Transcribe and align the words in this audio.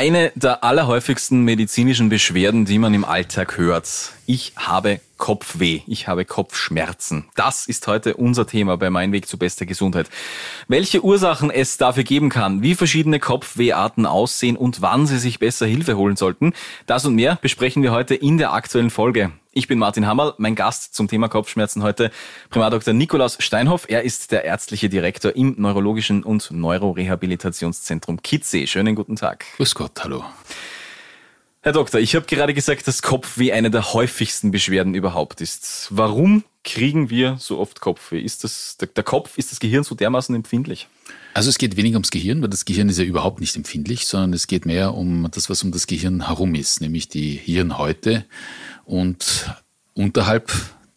Eine 0.00 0.32
der 0.34 0.64
allerhäufigsten 0.64 1.42
medizinischen 1.42 2.08
Beschwerden, 2.08 2.64
die 2.64 2.78
man 2.78 2.94
im 2.94 3.04
Alltag 3.04 3.58
hört. 3.58 4.12
Ich 4.24 4.54
habe 4.56 4.98
Kopfweh, 5.18 5.82
ich 5.86 6.08
habe 6.08 6.24
Kopfschmerzen. 6.24 7.26
Das 7.34 7.66
ist 7.66 7.86
heute 7.86 8.16
unser 8.16 8.46
Thema 8.46 8.78
bei 8.78 8.88
Mein 8.88 9.12
Weg 9.12 9.28
zu 9.28 9.36
bester 9.36 9.66
Gesundheit. 9.66 10.08
Welche 10.68 11.04
Ursachen 11.04 11.50
es 11.50 11.76
dafür 11.76 12.04
geben 12.04 12.30
kann, 12.30 12.62
wie 12.62 12.76
verschiedene 12.76 13.20
Kopfweharten 13.20 14.06
aussehen 14.06 14.56
und 14.56 14.80
wann 14.80 15.06
Sie 15.06 15.18
sich 15.18 15.38
besser 15.38 15.66
Hilfe 15.66 15.98
holen 15.98 16.16
sollten, 16.16 16.54
das 16.86 17.04
und 17.04 17.14
mehr 17.14 17.38
besprechen 17.42 17.82
wir 17.82 17.92
heute 17.92 18.14
in 18.14 18.38
der 18.38 18.54
aktuellen 18.54 18.88
Folge. 18.88 19.32
Ich 19.52 19.66
bin 19.66 19.80
Martin 19.80 20.06
Hammerl, 20.06 20.34
mein 20.38 20.54
Gast 20.54 20.94
zum 20.94 21.08
Thema 21.08 21.28
Kopfschmerzen 21.28 21.82
heute 21.82 22.12
Primar 22.50 22.70
Dr. 22.70 22.94
Nikolaus 22.94 23.36
Steinhoff. 23.40 23.84
Er 23.88 24.04
ist 24.04 24.30
der 24.30 24.44
ärztliche 24.44 24.88
Direktor 24.88 25.34
im 25.34 25.56
Neurologischen 25.58 26.22
und 26.22 26.52
Neurorehabilitationszentrum 26.52 28.22
Kitzee. 28.22 28.68
Schönen 28.68 28.94
guten 28.94 29.16
Tag. 29.16 29.44
Grüß 29.56 29.74
Gott, 29.74 30.04
hallo. 30.04 30.24
Herr 31.62 31.72
Doktor, 31.72 32.00
ich 32.00 32.14
habe 32.14 32.24
gerade 32.24 32.54
gesagt, 32.54 32.88
dass 32.88 33.02
Kopfweh 33.02 33.52
eine 33.52 33.70
der 33.70 33.92
häufigsten 33.92 34.50
Beschwerden 34.50 34.94
überhaupt 34.94 35.42
ist. 35.42 35.88
Warum 35.90 36.42
kriegen 36.64 37.10
wir 37.10 37.36
so 37.38 37.58
oft 37.58 37.82
Kopfweh? 37.82 38.18
Ist 38.18 38.44
das 38.44 38.78
der, 38.78 38.88
der 38.88 39.04
Kopf, 39.04 39.36
ist 39.36 39.52
das 39.52 39.60
Gehirn 39.60 39.84
so 39.84 39.94
dermaßen 39.94 40.34
empfindlich? 40.34 40.88
Also 41.34 41.50
es 41.50 41.58
geht 41.58 41.76
weniger 41.76 41.96
ums 41.96 42.10
Gehirn, 42.10 42.40
weil 42.40 42.48
das 42.48 42.64
Gehirn 42.64 42.88
ist 42.88 42.98
ja 42.98 43.04
überhaupt 43.04 43.40
nicht 43.40 43.56
empfindlich, 43.56 44.06
sondern 44.06 44.32
es 44.32 44.46
geht 44.46 44.64
mehr 44.64 44.94
um 44.94 45.28
das, 45.32 45.50
was 45.50 45.62
um 45.62 45.70
das 45.70 45.86
Gehirn 45.86 46.28
herum 46.28 46.54
ist, 46.54 46.80
nämlich 46.80 47.08
die 47.08 47.32
Hirnhäute 47.32 48.24
und 48.86 49.54
unterhalb 49.92 50.50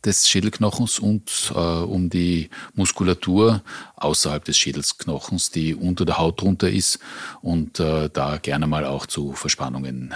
des 0.05 0.29
Schädelknochens 0.29 0.97
und 0.97 1.51
äh, 1.53 1.59
um 1.59 2.09
die 2.09 2.49
Muskulatur 2.73 3.63
außerhalb 3.97 4.45
des 4.45 4.57
Schädelsknochens, 4.57 5.51
die 5.51 5.75
unter 5.75 6.05
der 6.05 6.19
Haut 6.19 6.39
drunter 6.39 6.69
ist 6.69 6.99
und 7.41 7.81
äh, 7.81 8.09
da 8.09 8.37
gerne 8.37 8.65
mal 8.65 8.85
auch 8.85 9.05
zu 9.07 9.33
Verspannungen 9.33 10.13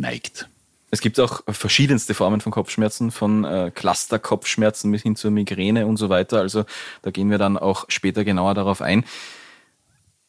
neigt. 0.00 0.48
Es 0.90 1.00
gibt 1.00 1.20
auch 1.20 1.42
verschiedenste 1.48 2.14
Formen 2.14 2.40
von 2.40 2.50
Kopfschmerzen, 2.50 3.12
von 3.12 3.44
äh, 3.44 3.70
Cluster-Kopfschmerzen 3.72 4.90
bis 4.90 5.02
hin 5.02 5.14
zur 5.14 5.30
Migräne 5.30 5.86
und 5.86 5.98
so 5.98 6.08
weiter. 6.08 6.40
Also 6.40 6.64
da 7.02 7.12
gehen 7.12 7.30
wir 7.30 7.38
dann 7.38 7.56
auch 7.56 7.84
später 7.88 8.24
genauer 8.24 8.54
darauf 8.54 8.82
ein. 8.82 9.04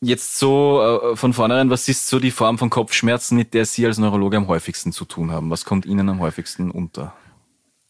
Jetzt 0.02 0.38
so 0.38 0.82
äh, 1.14 1.16
von 1.16 1.34
vornherein, 1.34 1.72
was 1.72 1.88
ist 1.88 2.08
so 2.08 2.20
die 2.20 2.32
Form 2.32 2.60
von 2.60 2.70
Kopfschmerzen, 2.70 3.36
mit 3.36 3.54
der 3.56 3.66
Sie 3.66 3.86
als 3.86 3.98
Neurologe 3.98 4.38
am 4.38 4.48
häufigsten 4.48 4.92
zu 4.92 5.06
tun 5.06 5.32
haben? 5.32 5.50
Was 5.50 5.66
kommt 5.66 5.86
Ihnen 5.86 6.10
am 6.10 6.20
häufigsten 6.20 6.70
unter? 6.70 7.14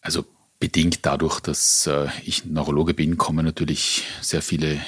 Also 0.02 0.24
bedingt 0.60 1.06
dadurch, 1.06 1.42
dass 1.42 1.88
äh, 1.88 2.08
ich 2.24 2.46
Neurologe 2.46 2.94
bin, 2.94 3.18
kommen 3.18 3.46
natürlich 3.46 4.04
sehr 4.22 4.42
viele 4.42 4.80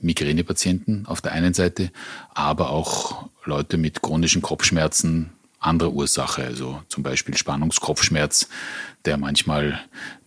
Migränepatienten 0.00 1.06
auf 1.06 1.20
der 1.20 1.32
einen 1.32 1.54
Seite, 1.54 1.90
aber 2.30 2.70
auch 2.70 3.28
Leute 3.44 3.76
mit 3.76 4.02
chronischen 4.02 4.42
Kopfschmerzen 4.42 5.32
anderer 5.58 5.92
Ursache, 5.92 6.44
also 6.44 6.82
zum 6.88 7.02
Beispiel 7.02 7.36
Spannungskopfschmerz, 7.36 8.48
der 9.04 9.16
manchmal 9.16 9.80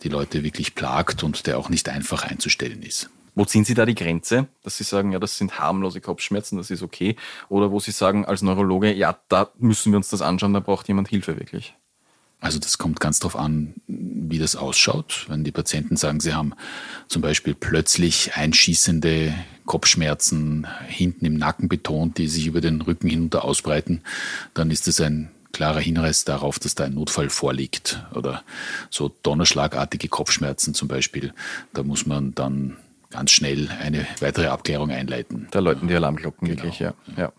die 0.04 0.10
Leute 0.10 0.44
wirklich 0.44 0.76
plagt 0.76 1.24
und 1.24 1.48
der 1.48 1.58
auch 1.58 1.70
nicht 1.70 1.90
einfach 1.90 2.24
einzustellen 2.24 2.84
ist. 2.84 3.10
Wo 3.34 3.46
ziehen 3.46 3.64
Sie 3.64 3.74
da 3.74 3.86
die 3.86 3.96
Grenze, 3.96 4.48
dass 4.62 4.78
Sie 4.78 4.84
sagen, 4.84 5.14
ja, 5.14 5.20
das 5.20 5.38
sind 5.38 5.58
harmlose 5.58 6.02
Kopfschmerzen, 6.02 6.58
das 6.58 6.70
ist 6.70 6.82
okay? 6.82 7.16
Oder 7.48 7.72
wo 7.72 7.80
Sie 7.80 7.92
sagen 7.92 8.26
als 8.26 8.42
Neurologe, 8.42 8.94
ja, 8.94 9.18
da 9.30 9.52
müssen 9.58 9.94
wir 9.94 9.98
uns 9.98 10.10
das 10.10 10.22
anschauen, 10.22 10.54
da 10.54 10.60
braucht 10.60 10.88
jemand 10.90 11.08
Hilfe 11.08 11.40
wirklich? 11.40 11.74
Also 12.42 12.58
das 12.58 12.80
kommt 12.80 13.00
ganz 13.00 13.20
darauf 13.20 13.36
an, 13.36 13.76
wie 13.88 14.40
das 14.40 14.56
ausschaut. 14.56 15.26
Wenn 15.30 15.44
die 15.44 15.52
Patienten 15.52 15.96
sagen, 15.96 16.20
sie 16.20 16.34
haben 16.34 16.54
zum 17.08 17.22
Beispiel 17.22 17.54
plötzlich 17.54 18.36
einschießende 18.36 19.34
Kopfschmerzen 19.66 20.68
hinten 20.88 21.26
im 21.26 21.36
Nacken 21.36 21.70
betont, 21.70 22.18
die 22.18 22.28
sich 22.28 22.48
über 22.48 22.60
den 22.60 22.82
Rücken 22.82 23.08
hinunter 23.08 23.46
ausbreiten, 23.46 24.02
dann 24.56 24.72
ist 24.72 24.88
das 24.88 25.00
ein 25.00 25.30
klarer 25.54 25.80
Hinweis 25.80 26.26
darauf, 26.26 26.58
dass 26.58 26.74
da 26.74 26.86
ein 26.86 26.96
Notfall 26.96 27.30
vorliegt. 27.30 28.04
Oder 28.16 28.44
so 28.90 29.12
donnerschlagartige 29.22 30.08
Kopfschmerzen 30.08 30.74
zum 30.74 30.88
Beispiel. 30.88 31.34
Da 31.74 31.84
muss 31.84 32.08
man 32.08 32.34
dann 32.34 32.78
ganz 33.12 33.32
schnell 33.32 33.70
eine 33.70 34.08
weitere 34.20 34.48
Abklärung 34.48 34.90
einleiten. 34.90 35.48
Da 35.52 35.60
läuten 35.60 35.88
die 35.88 35.94
Alarmglocken 35.94 36.48
genau. 36.48 36.64
wirklich, 36.64 36.80
ja. 36.80 36.96
ja. 37.18 37.32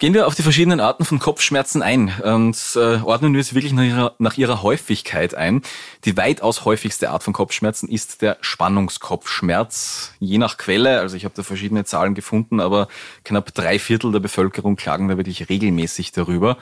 Gehen 0.00 0.12
wir 0.12 0.26
auf 0.26 0.34
die 0.34 0.42
verschiedenen 0.42 0.80
Arten 0.80 1.04
von 1.04 1.20
Kopfschmerzen 1.20 1.80
ein 1.80 2.12
und 2.24 2.56
äh, 2.74 2.96
ordnen 3.02 3.32
wir 3.32 3.40
es 3.40 3.54
wirklich 3.54 3.72
nach 3.72 3.84
ihrer, 3.84 4.14
nach 4.18 4.36
ihrer 4.36 4.60
Häufigkeit 4.60 5.36
ein. 5.36 5.62
Die 6.04 6.16
weitaus 6.16 6.64
häufigste 6.64 7.10
Art 7.10 7.22
von 7.22 7.32
Kopfschmerzen 7.32 7.88
ist 7.88 8.20
der 8.20 8.36
Spannungskopfschmerz. 8.40 10.12
Je 10.18 10.38
nach 10.38 10.56
Quelle, 10.56 10.98
also 10.98 11.16
ich 11.16 11.24
habe 11.24 11.34
da 11.36 11.44
verschiedene 11.44 11.84
Zahlen 11.84 12.14
gefunden, 12.14 12.58
aber 12.58 12.88
knapp 13.24 13.54
drei 13.54 13.78
Viertel 13.78 14.10
der 14.10 14.18
Bevölkerung 14.18 14.74
klagen 14.74 15.06
da 15.06 15.16
wirklich 15.16 15.48
regelmäßig 15.48 16.10
darüber. 16.10 16.58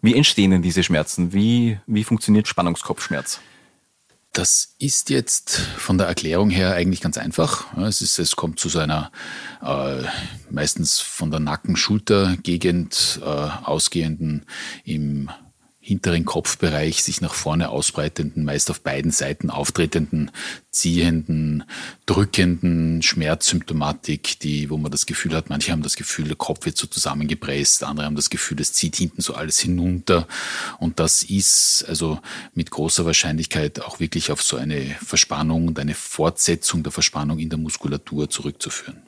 Wie 0.00 0.16
entstehen 0.16 0.50
denn 0.50 0.62
diese 0.62 0.82
Schmerzen? 0.82 1.34
Wie, 1.34 1.78
wie 1.86 2.04
funktioniert 2.04 2.48
Spannungskopfschmerz? 2.48 3.40
Das 4.32 4.76
ist 4.78 5.10
jetzt 5.10 5.56
von 5.56 5.98
der 5.98 6.06
Erklärung 6.06 6.50
her 6.50 6.74
eigentlich 6.74 7.00
ganz 7.00 7.18
einfach. 7.18 7.76
Es, 7.78 8.00
ist, 8.00 8.18
es 8.20 8.36
kommt 8.36 8.60
zu 8.60 8.68
so 8.68 8.78
einer 8.78 9.10
äh, 9.60 10.04
meistens 10.50 11.00
von 11.00 11.32
der 11.32 11.40
Nacken-Schulter-Gegend 11.40 13.20
äh, 13.22 13.26
ausgehenden 13.26 14.46
im 14.84 15.30
hinteren 15.82 16.26
Kopfbereich 16.26 17.02
sich 17.02 17.22
nach 17.22 17.32
vorne 17.32 17.70
ausbreitenden, 17.70 18.44
meist 18.44 18.70
auf 18.70 18.82
beiden 18.82 19.10
Seiten 19.10 19.48
auftretenden, 19.48 20.30
ziehenden, 20.70 21.64
drückenden 22.04 23.00
Schmerzsymptomatik, 23.00 24.38
die, 24.40 24.68
wo 24.68 24.76
man 24.76 24.90
das 24.92 25.06
Gefühl 25.06 25.34
hat, 25.34 25.48
manche 25.48 25.72
haben 25.72 25.82
das 25.82 25.96
Gefühl, 25.96 26.26
der 26.26 26.36
Kopf 26.36 26.66
wird 26.66 26.76
so 26.76 26.86
zusammengepresst, 26.86 27.82
andere 27.82 28.04
haben 28.04 28.14
das 28.14 28.28
Gefühl, 28.28 28.60
es 28.60 28.74
zieht 28.74 28.96
hinten 28.96 29.22
so 29.22 29.34
alles 29.34 29.58
hinunter. 29.58 30.28
Und 30.78 31.00
das 31.00 31.22
ist 31.22 31.86
also 31.88 32.20
mit 32.54 32.70
großer 32.70 33.06
Wahrscheinlichkeit 33.06 33.80
auch 33.80 34.00
wirklich 34.00 34.30
auf 34.30 34.42
so 34.42 34.58
eine 34.58 34.84
Verspannung 35.02 35.66
und 35.66 35.78
eine 35.78 35.94
Fortsetzung 35.94 36.82
der 36.82 36.92
Verspannung 36.92 37.38
in 37.38 37.48
der 37.48 37.58
Muskulatur 37.58 38.28
zurückzuführen. 38.28 39.02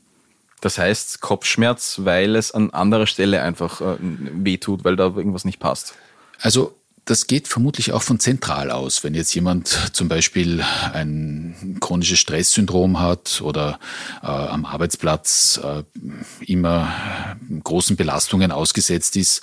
Das 0.63 0.79
heißt 0.79 1.21
Kopfschmerz, 1.21 2.01
weil 2.05 2.35
es 2.35 2.53
an 2.53 2.71
anderer 2.71 3.09
Stelle 3.09 3.43
einfach 3.43 3.81
äh, 3.81 3.97
wehtut, 4.01 4.85
weil 4.85 4.97
da 4.97 5.05
irgendwas 5.05 5.45
nicht 5.45 5.59
passt. 5.59 5.95
Also 6.41 6.75
das 7.05 7.27
geht 7.27 7.49
vermutlich 7.49 7.93
auch 7.93 8.03
von 8.03 8.21
zentral 8.21 8.71
aus. 8.71 9.03
Wenn 9.03 9.15
jetzt 9.15 9.35
jemand 9.35 9.69
zum 9.93 10.07
Beispiel 10.07 10.63
ein 10.93 11.79
chronisches 11.81 12.21
Stresssyndrom 12.21 13.01
hat 13.01 13.41
oder 13.43 13.81
äh, 14.23 14.27
am 14.27 14.65
Arbeitsplatz 14.65 15.61
äh, 15.65 15.83
immer 16.47 16.93
großen 17.65 17.97
Belastungen 17.97 18.53
ausgesetzt 18.53 19.17
ist, 19.17 19.43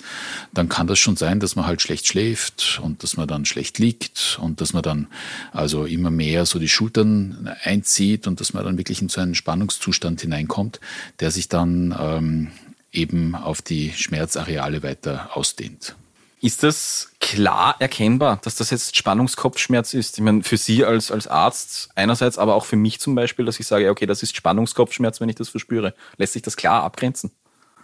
dann 0.54 0.70
kann 0.70 0.86
das 0.86 0.98
schon 0.98 1.16
sein, 1.16 1.38
dass 1.38 1.54
man 1.54 1.66
halt 1.66 1.82
schlecht 1.82 2.06
schläft 2.06 2.80
und 2.82 3.02
dass 3.02 3.18
man 3.18 3.28
dann 3.28 3.44
schlecht 3.44 3.78
liegt 3.78 4.38
und 4.40 4.62
dass 4.62 4.72
man 4.72 4.82
dann 4.82 5.06
also 5.52 5.84
immer 5.84 6.10
mehr 6.10 6.46
so 6.46 6.58
die 6.58 6.68
Schultern 6.68 7.54
einzieht 7.62 8.26
und 8.26 8.40
dass 8.40 8.54
man 8.54 8.64
dann 8.64 8.78
wirklich 8.78 9.02
in 9.02 9.10
so 9.10 9.20
einen 9.20 9.34
Spannungszustand 9.34 10.22
hineinkommt, 10.22 10.80
der 11.20 11.30
sich 11.30 11.50
dann 11.50 11.94
ähm, 12.00 12.48
eben 12.90 13.34
auf 13.34 13.60
die 13.60 13.92
Schmerzareale 13.92 14.82
weiter 14.82 15.36
ausdehnt. 15.36 15.94
Ist 16.42 16.62
das 16.62 17.12
klar 17.20 17.76
erkennbar, 17.80 18.40
dass 18.42 18.54
das 18.54 18.70
jetzt 18.70 18.96
Spannungskopfschmerz 18.96 19.92
ist? 19.92 20.16
Ich 20.16 20.24
meine, 20.24 20.42
für 20.42 20.56
Sie 20.56 20.84
als, 20.86 21.10
als 21.10 21.26
Arzt 21.26 21.90
einerseits, 21.94 22.38
aber 22.38 22.54
auch 22.54 22.64
für 22.64 22.76
mich 22.76 22.98
zum 22.98 23.14
Beispiel, 23.14 23.44
dass 23.44 23.60
ich 23.60 23.66
sage, 23.66 23.90
okay, 23.90 24.06
das 24.06 24.22
ist 24.22 24.34
Spannungskopfschmerz, 24.34 25.20
wenn 25.20 25.28
ich 25.28 25.36
das 25.36 25.50
verspüre. 25.50 25.94
Lässt 26.16 26.32
sich 26.32 26.42
das 26.42 26.56
klar 26.56 26.82
abgrenzen? 26.82 27.30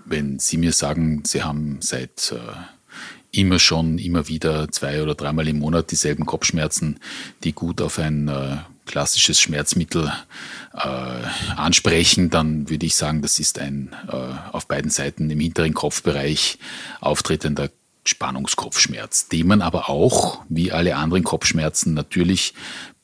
Wenn 0.07 0.39
Sie 0.39 0.57
mir 0.57 0.73
sagen, 0.73 1.23
Sie 1.27 1.43
haben 1.43 1.81
seit 1.83 2.33
äh, 2.33 3.39
immer 3.39 3.59
schon, 3.59 3.99
immer 3.99 4.27
wieder 4.29 4.71
zwei 4.71 5.03
oder 5.03 5.15
dreimal 5.15 5.47
im 5.49 5.59
Monat 5.59 5.91
dieselben 5.91 6.25
Kopfschmerzen, 6.25 6.99
die 7.45 7.53
gut 7.53 7.83
auf 7.83 7.99
ein 7.99 8.29
äh, 8.29 8.57
klassisches 8.87 9.39
Schmerzmittel 9.39 10.11
äh, 10.73 11.57
ansprechen, 11.57 12.31
dann 12.31 12.71
würde 12.71 12.87
ich 12.87 12.95
sagen, 12.95 13.21
das 13.21 13.39
ist 13.39 13.59
ein 13.59 13.95
äh, 14.09 14.53
auf 14.53 14.67
beiden 14.67 14.91
Seiten 14.91 15.29
im 15.29 15.41
hinteren 15.41 15.75
Kopfbereich 15.75 16.59
auftretender 17.01 17.69
Spannungskopfschmerz, 18.09 19.29
den 19.29 19.47
man 19.49 19.63
aber 19.63 19.89
auch, 19.89 20.43
wie 20.49 20.73
alle 20.73 20.97
anderen 20.97 21.25
Kopfschmerzen, 21.25 21.95
natürlich, 21.95 22.55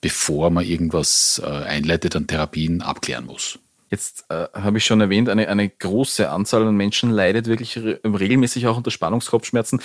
bevor 0.01 0.51
man 0.51 0.65
irgendwas 0.65 1.41
äh, 1.45 1.49
einleitet 1.49 2.17
an 2.17 2.27
Therapien, 2.27 2.83
abklären 2.83 3.27
muss. 3.27 3.59
Jetzt 3.93 4.25
äh, 4.31 4.47
habe 4.55 4.79
ich 4.79 4.87
schon 4.87 5.03
erwähnt, 5.03 5.29
eine, 5.29 5.49
eine 5.49 5.69
große 5.69 6.31
Anzahl 6.31 6.67
an 6.67 6.75
Menschen 6.75 7.11
leidet 7.11 7.47
wirklich 7.47 7.77
re 7.77 8.01
regelmäßig 8.03 8.67
auch 8.67 8.79
unter 8.79 8.91
Spannungskopfschmerzen 8.91 9.83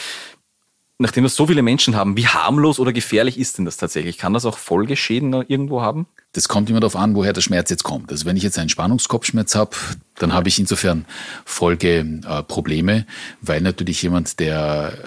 nachdem 0.99 1.23
das 1.23 1.35
so 1.35 1.47
viele 1.47 1.61
Menschen 1.61 1.95
haben, 1.95 2.17
wie 2.17 2.27
harmlos 2.27 2.79
oder 2.79 2.94
gefährlich 2.94 3.38
ist 3.38 3.57
denn 3.57 3.65
das 3.65 3.77
tatsächlich? 3.77 4.17
Kann 4.17 4.33
das 4.33 4.45
auch 4.45 4.57
Folgeschäden 4.57 5.33
irgendwo 5.33 5.81
haben? 5.81 6.07
Das 6.33 6.47
kommt 6.47 6.69
immer 6.69 6.79
darauf 6.79 6.95
an, 6.95 7.15
woher 7.15 7.33
der 7.33 7.41
Schmerz 7.41 7.69
jetzt 7.69 7.83
kommt. 7.83 8.11
Also 8.11 8.25
wenn 8.25 8.38
ich 8.38 8.44
jetzt 8.44 8.57
einen 8.57 8.69
Spannungskopfschmerz 8.69 9.55
habe, 9.55 9.75
dann 10.15 10.33
habe 10.33 10.49
ich 10.49 10.59
insofern 10.59 11.05
Folgeprobleme, 11.45 12.97
äh, 12.97 13.03
weil 13.41 13.61
natürlich 13.61 14.01
jemand, 14.01 14.39
der 14.39 14.97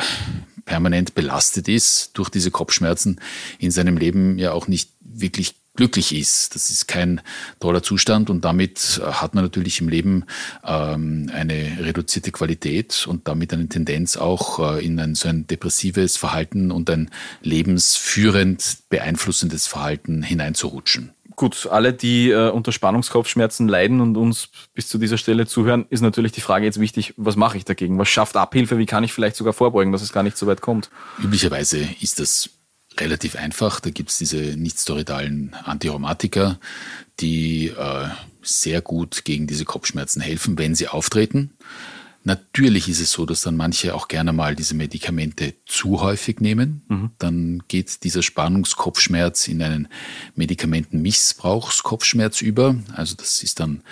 permanent 0.65 1.15
belastet 1.15 1.69
ist 1.69 2.11
durch 2.15 2.29
diese 2.31 2.51
Kopfschmerzen, 2.51 3.21
in 3.59 3.71
seinem 3.71 3.97
Leben 3.97 4.39
ja 4.39 4.53
auch 4.53 4.69
nicht 4.69 4.91
wirklich 5.01 5.60
glücklich 5.77 6.15
ist. 6.15 6.55
Das 6.55 6.71
ist 6.71 6.89
kein 6.89 7.21
toller 7.59 7.83
Zustand 7.83 8.31
und 8.31 8.45
damit 8.45 9.01
äh, 9.03 9.13
hat 9.13 9.35
man 9.35 9.45
natürlich 9.45 9.81
im 9.81 9.89
Leben 9.89 10.25
ähm, 10.65 11.31
eine 11.33 11.79
reduzierte 11.81 12.33
Qualität 12.33 13.07
und 13.09 13.29
damit 13.29 13.53
eine 13.53 13.69
Tendenz 13.69 14.17
auch 14.17 14.77
äh, 14.77 14.85
in 14.85 14.99
ein 14.99 15.15
so 15.15 15.29
ein 15.29 15.47
depressives 15.47 16.17
Verhalten 16.17 16.71
und 16.71 16.91
ein 16.91 17.11
lebensführend 17.43 18.79
beeinflussendes 18.89 19.67
Verhalten 19.67 20.23
hineinzurutschen. 20.23 21.13
Gut, 21.37 21.69
alle, 21.71 21.95
die 21.95 22.31
äh, 22.31 22.51
unter 22.51 22.71
Spannungskopfschmerzen 22.71 23.67
leiden 23.67 24.03
und 24.03 24.19
uns 24.19 24.51
bis 24.75 24.89
zu 24.89 24.99
dieser 24.99 25.17
Stelle 25.17 25.47
zuhören, 25.47 25.87
ist 25.89 26.03
natürlich 26.03 26.33
die 26.33 26.43
Frage 26.43 26.67
jetzt 26.67 26.81
wichtig, 26.81 27.15
was 27.17 27.37
mache 27.37 27.57
ich 27.57 27.65
dagegen? 27.65 27.99
Was 27.99 28.11
schafft 28.11 28.37
Abhilfe? 28.37 28.77
Wie 28.77 28.85
kann 28.85 29.05
ich 29.05 29.15
vielleicht 29.15 29.37
sogar 29.37 29.55
vorbeugen, 29.55 29.91
dass 29.91 30.03
es 30.03 30.13
gar 30.13 30.23
nicht 30.23 30.37
so 30.37 30.47
weit 30.47 30.61
kommt? 30.61 30.91
Üblicherweise 31.23 31.89
ist 32.03 32.21
das 32.21 32.51
relativ 32.99 33.37
einfach. 33.37 33.81
Da 33.81 33.91
gibt 33.91 34.11
es 34.11 34.19
diese 34.19 34.37
nichtsteroidalen 34.37 35.55
Antiromatika, 35.65 36.59
die 37.21 37.69
äh, 37.69 38.09
sehr 38.43 38.81
gut 38.81 39.25
gegen 39.25 39.47
diese 39.47 39.65
Kopfschmerzen 39.65 40.21
helfen, 40.21 40.59
wenn 40.59 40.75
sie 40.75 40.89
auftreten. 40.89 41.53
Natürlich 42.23 42.87
ist 42.89 43.01
es 43.01 43.13
so, 43.13 43.25
dass 43.25 43.41
dann 43.41 43.57
manche 43.57 43.95
auch 43.95 44.07
gerne 44.07 44.35
mal 44.35 44.55
diese 44.55 44.75
Medikamente 44.75 45.55
zu 45.65 46.03
häufig 46.03 46.41
nehmen. 46.41 46.83
Mhm. 46.89 47.11
Dann 47.19 47.63
geht 47.67 48.05
dieser 48.05 48.23
Spannungskopfschmerz 48.23 49.49
in 49.49 49.63
einen 49.63 49.89
Medikamentenmissbrauchskopfschmerz 50.35 52.43
über. 52.43 52.77
Also 52.95 53.15
das 53.17 53.43
ist 53.43 53.59
dann 53.59 53.83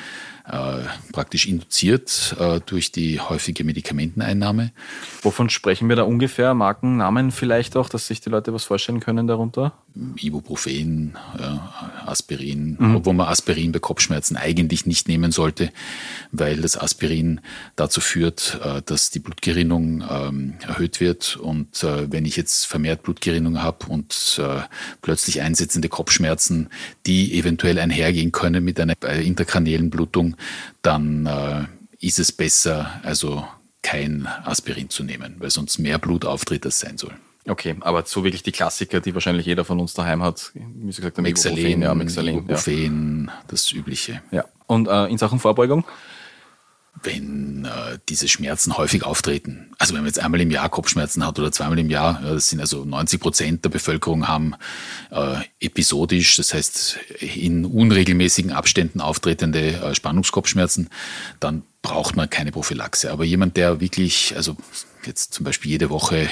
praktisch 1.12 1.46
induziert 1.46 2.36
äh, 2.38 2.60
durch 2.64 2.90
die 2.92 3.20
häufige 3.20 3.64
Medikamenteneinnahme. 3.64 4.72
Wovon 5.22 5.50
sprechen 5.50 5.88
wir 5.88 5.96
da 5.96 6.04
ungefähr? 6.04 6.54
Markennamen 6.54 7.30
vielleicht 7.30 7.76
auch, 7.76 7.88
dass 7.88 8.06
sich 8.06 8.20
die 8.20 8.30
Leute 8.30 8.52
was 8.54 8.64
vorstellen 8.64 9.00
können 9.00 9.26
darunter? 9.26 9.72
Ibuprofen, 9.94 11.16
äh, 11.38 12.08
Aspirin, 12.08 12.76
mhm. 12.78 12.96
obwohl 12.96 13.14
man 13.14 13.26
Aspirin 13.26 13.72
bei 13.72 13.78
Kopfschmerzen 13.78 14.36
eigentlich 14.36 14.86
nicht 14.86 15.08
nehmen 15.08 15.32
sollte, 15.32 15.70
weil 16.30 16.60
das 16.60 16.76
Aspirin 16.76 17.40
dazu 17.74 18.00
führt, 18.00 18.60
äh, 18.62 18.82
dass 18.84 19.10
die 19.10 19.18
Blutgerinnung 19.18 20.04
ähm, 20.08 20.54
erhöht 20.66 21.00
wird. 21.00 21.36
Und 21.36 21.82
äh, 21.82 22.10
wenn 22.12 22.24
ich 22.24 22.36
jetzt 22.36 22.66
vermehrt 22.66 23.02
Blutgerinnung 23.02 23.60
habe 23.62 23.86
und 23.88 24.40
äh, 24.42 24.62
plötzlich 25.02 25.40
einsetzende 25.42 25.88
Kopfschmerzen, 25.88 26.68
die 27.06 27.36
eventuell 27.36 27.78
einhergehen 27.78 28.32
können 28.32 28.64
mit 28.64 28.78
einer 28.78 28.94
intrakraniellen 29.02 29.90
Blutung, 29.90 30.36
dann 30.82 31.26
äh, 31.26 31.64
ist 32.00 32.18
es 32.18 32.30
besser, 32.30 33.00
also 33.02 33.44
kein 33.82 34.26
Aspirin 34.26 34.90
zu 34.90 35.02
nehmen, 35.02 35.36
weil 35.38 35.50
sonst 35.50 35.78
mehr 35.78 35.98
Blut 35.98 36.24
auftritt, 36.24 36.64
als 36.64 36.78
sein 36.78 36.98
soll. 36.98 37.14
Okay, 37.48 37.76
aber 37.80 38.04
so 38.04 38.24
wirklich 38.24 38.42
die 38.42 38.52
Klassiker, 38.52 39.00
die 39.00 39.14
wahrscheinlich 39.14 39.46
jeder 39.46 39.64
von 39.64 39.80
uns 39.80 39.94
daheim 39.94 40.22
hat, 40.22 40.52
wie 40.54 40.92
Sie 40.92 41.00
gesagt 41.00 41.16
haben, 41.16 41.24
Mexalen, 41.24 41.82
ja, 41.82 41.94
Mexalen, 41.94 42.38
Ibuprofen, 42.38 43.26
ja. 43.26 43.42
das 43.48 43.72
Übliche. 43.72 44.22
Ja. 44.30 44.44
Und 44.66 44.86
äh, 44.86 45.06
in 45.06 45.18
Sachen 45.18 45.38
Vorbeugung? 45.38 45.84
wenn 47.02 47.64
äh, 47.64 47.98
diese 48.08 48.28
Schmerzen 48.28 48.76
häufig 48.76 49.04
auftreten. 49.04 49.70
Also 49.78 49.94
wenn 49.94 50.00
man 50.00 50.08
jetzt 50.08 50.18
einmal 50.18 50.40
im 50.40 50.50
Jahr 50.50 50.68
Kopfschmerzen 50.68 51.24
hat 51.26 51.38
oder 51.38 51.52
zweimal 51.52 51.78
im 51.78 51.90
Jahr, 51.90 52.20
ja, 52.22 52.34
das 52.34 52.48
sind 52.48 52.60
also 52.60 52.84
90 52.84 53.20
Prozent 53.20 53.64
der 53.64 53.70
Bevölkerung 53.70 54.28
haben 54.28 54.54
äh, 55.10 55.36
episodisch, 55.60 56.36
das 56.36 56.54
heißt 56.54 56.98
in 57.20 57.64
unregelmäßigen 57.64 58.52
Abständen 58.52 59.00
auftretende 59.00 59.80
äh, 59.80 59.94
Spannungskopfschmerzen, 59.94 60.88
dann 61.40 61.62
braucht 61.82 62.16
man 62.16 62.28
keine 62.28 62.52
Prophylaxe. 62.52 63.10
Aber 63.10 63.24
jemand, 63.24 63.56
der 63.56 63.80
wirklich, 63.80 64.34
also 64.36 64.56
jetzt 65.08 65.34
zum 65.34 65.44
Beispiel 65.44 65.72
jede 65.72 65.90
Woche 65.90 66.28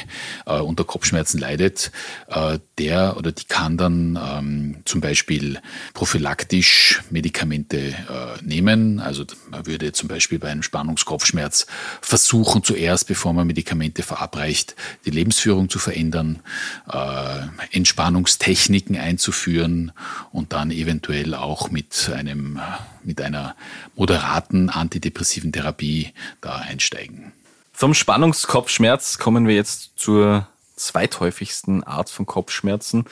äh, 0.47 0.61
unter 0.61 0.85
Kopfschmerzen 0.85 1.39
leidet, 1.39 1.91
äh, 2.29 2.59
der 2.79 3.17
oder 3.17 3.33
die 3.33 3.45
kann 3.45 3.77
dann 3.77 4.19
ähm, 4.23 4.77
zum 4.85 5.01
Beispiel 5.01 5.59
prophylaktisch 5.95 7.03
Medikamente 7.11 7.79
äh, 7.79 8.43
nehmen. 8.43 9.01
Also 9.01 9.25
man 9.51 9.67
würde 9.67 9.93
zum 9.93 10.09
Beispiel 10.09 10.39
bei 10.39 10.49
einem 10.49 10.63
Spannungskopfschmerz 10.63 11.67
versuchen, 12.01 12.63
zuerst, 12.63 13.09
bevor 13.09 13.33
man 13.33 13.47
Medikamente 13.47 14.03
verabreicht, 14.03 14.77
die 15.05 15.11
Lebensführung 15.11 15.69
zu 15.69 15.79
verändern, 15.79 16.41
äh, 16.89 17.41
Entspannungstechniken 17.73 18.97
einzuführen 18.97 19.93
und 20.31 20.53
dann 20.53 20.71
eventuell 20.71 21.35
auch 21.35 21.71
mit 21.71 22.11
einem 22.15 22.61
mit 23.07 23.21
einer 23.21 23.55
moderaten 23.95 24.69
antidepressiven 24.69 25.53
Therapie 25.53 26.13
da 26.41 26.57
einsteigen. 26.57 27.33
Vom 27.79 27.93
Spannungskopfschmerz 27.93 29.19
kommen 29.19 29.47
wir 29.47 29.55
jetzt 29.55 29.91
zur 29.97 30.47
zweithäufigsten 30.77 31.85
Art 31.85 32.09
von 32.09 32.25
Kopfschmerzen, 32.25 33.05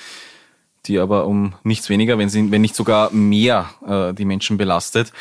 die 0.86 0.98
aber 0.98 1.26
um 1.26 1.52
nichts 1.64 1.90
weniger, 1.90 2.16
wenn, 2.16 2.30
sie, 2.30 2.50
wenn 2.50 2.62
nicht 2.62 2.74
sogar 2.74 3.12
mehr 3.12 3.68
äh, 3.86 4.14
die 4.14 4.24
Menschen 4.24 4.56
belastet, 4.56 5.12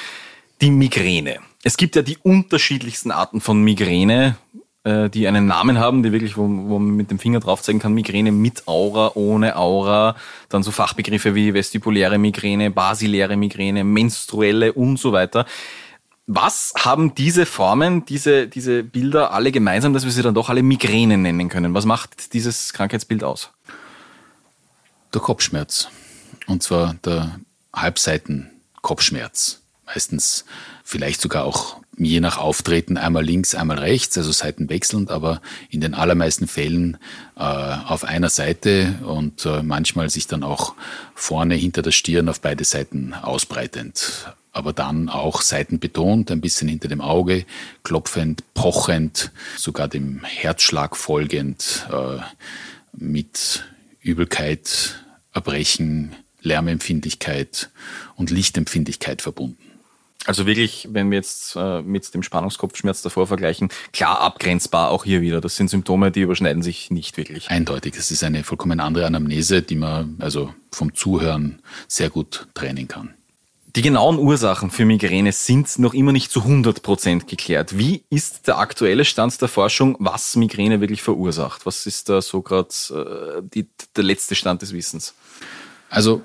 die 0.61 0.71
Migräne. 0.71 1.39
Es 1.61 1.75
gibt 1.75 1.97
ja 1.97 2.03
die 2.03 2.17
unterschiedlichsten 2.19 3.11
Arten 3.11 3.41
von 3.41 3.61
Migräne, 3.61 4.37
äh, 4.85 5.09
die 5.09 5.27
einen 5.27 5.45
Namen 5.45 5.77
haben, 5.77 6.03
die 6.03 6.13
wirklich, 6.13 6.37
wo, 6.37 6.43
wo 6.43 6.79
man 6.79 6.95
mit 6.95 7.11
dem 7.11 7.19
Finger 7.19 7.41
drauf 7.41 7.61
zeigen 7.61 7.79
kann, 7.79 7.93
Migräne 7.93 8.31
mit 8.31 8.65
Aura, 8.69 9.11
ohne 9.15 9.57
Aura, 9.57 10.15
dann 10.47 10.63
so 10.63 10.71
Fachbegriffe 10.71 11.35
wie 11.35 11.53
vestibuläre 11.53 12.17
Migräne, 12.17 12.71
basiläre 12.71 13.35
Migräne, 13.35 13.83
menstruelle 13.83 14.71
und 14.71 14.99
so 14.99 15.11
weiter. 15.11 15.45
Was 16.25 16.73
haben 16.77 17.15
diese 17.15 17.45
Formen, 17.45 18.05
diese, 18.05 18.47
diese 18.47 18.83
Bilder 18.83 19.33
alle 19.33 19.51
gemeinsam, 19.51 19.93
dass 19.93 20.05
wir 20.05 20.11
sie 20.11 20.21
dann 20.21 20.33
doch 20.33 20.49
alle 20.49 20.63
Migräne 20.63 21.17
nennen 21.17 21.49
können? 21.49 21.73
Was 21.73 21.85
macht 21.85 22.33
dieses 22.33 22.71
Krankheitsbild 22.71 23.25
aus? 23.25 23.49
Der 25.13 25.19
Kopfschmerz. 25.19 25.89
Und 26.47 26.63
zwar 26.63 26.95
der 27.05 27.39
Halbseiten-Kopfschmerz. 27.75 29.59
Meistens 29.85 30.45
vielleicht 30.85 31.19
sogar 31.19 31.43
auch 31.43 31.77
je 31.97 32.21
nach 32.21 32.37
Auftreten 32.37 32.97
einmal 32.97 33.23
links, 33.23 33.53
einmal 33.53 33.79
rechts, 33.79 34.17
also 34.17 34.31
Seiten 34.31 34.69
wechselnd, 34.69 35.11
aber 35.11 35.41
in 35.69 35.81
den 35.81 35.93
allermeisten 35.93 36.47
Fällen 36.47 36.97
äh, 37.35 37.41
auf 37.41 38.05
einer 38.05 38.29
Seite 38.29 38.95
und 39.05 39.45
äh, 39.45 39.61
manchmal 39.61 40.09
sich 40.09 40.25
dann 40.25 40.43
auch 40.43 40.73
vorne 41.13 41.55
hinter 41.55 41.81
der 41.81 41.91
Stirn 41.91 42.29
auf 42.29 42.39
beide 42.39 42.63
Seiten 42.63 43.13
ausbreitend 43.13 44.33
aber 44.53 44.71
dann 44.71 45.09
auch 45.09 45.41
seitenbetont, 45.41 46.31
ein 46.31 46.39
bisschen 46.39 46.67
hinter 46.67 46.87
dem 46.87 47.01
Auge, 47.01 47.45
klopfend, 47.83 48.43
pochend, 48.53 49.31
sogar 49.57 49.87
dem 49.87 50.23
Herzschlag 50.23 50.95
folgend, 50.95 51.87
äh, 51.91 52.19
mit 52.93 53.65
Übelkeit, 53.99 55.03
Erbrechen, 55.33 56.15
Lärmempfindlichkeit 56.41 57.71
und 58.15 58.29
Lichtempfindlichkeit 58.29 59.21
verbunden. 59.21 59.57
Also 60.25 60.45
wirklich, 60.45 60.87
wenn 60.91 61.09
wir 61.11 61.17
jetzt 61.17 61.55
äh, 61.57 61.81
mit 61.81 62.13
dem 62.13 62.23
Spannungskopfschmerz 62.23 63.01
davor 63.01 63.27
vergleichen, 63.27 63.69
klar 63.91 64.21
abgrenzbar 64.21 64.89
auch 64.89 65.03
hier 65.03 65.21
wieder. 65.21 65.41
Das 65.41 65.57
sind 65.57 65.69
Symptome, 65.69 66.11
die 66.11 66.21
überschneiden 66.21 66.63
sich 66.63 66.91
nicht 66.91 67.17
wirklich. 67.17 67.49
Eindeutig. 67.49 67.95
Es 67.97 68.09
ist 68.09 68.23
eine 68.23 68.43
vollkommen 68.45 68.79
andere 68.79 69.05
Anamnese, 69.05 69.61
die 69.63 69.75
man 69.75 70.15
also 70.19 70.53
vom 70.71 70.93
Zuhören 70.93 71.59
sehr 71.89 72.09
gut 72.09 72.47
trennen 72.53 72.87
kann. 72.87 73.15
Die 73.75 73.81
genauen 73.81 74.19
Ursachen 74.19 74.69
für 74.69 74.85
Migräne 74.85 75.31
sind 75.31 75.79
noch 75.79 75.95
immer 75.95 76.11
nicht 76.11 76.31
zu 76.31 76.41
100 76.41 76.83
Prozent 76.83 77.27
geklärt. 77.27 77.75
Wie 77.75 78.03
ist 78.11 78.45
der 78.47 78.59
aktuelle 78.59 79.03
Stand 79.03 79.41
der 79.41 79.47
Forschung, 79.47 79.95
was 79.99 80.35
Migräne 80.35 80.79
wirklich 80.79 81.01
verursacht? 81.01 81.65
Was 81.65 81.87
ist 81.87 82.07
da 82.07 82.21
so 82.21 82.43
gerade 82.43 83.41
äh, 83.55 83.63
der 83.95 84.03
letzte 84.03 84.35
Stand 84.35 84.61
des 84.61 84.73
Wissens? 84.73 85.15
Also 85.89 86.21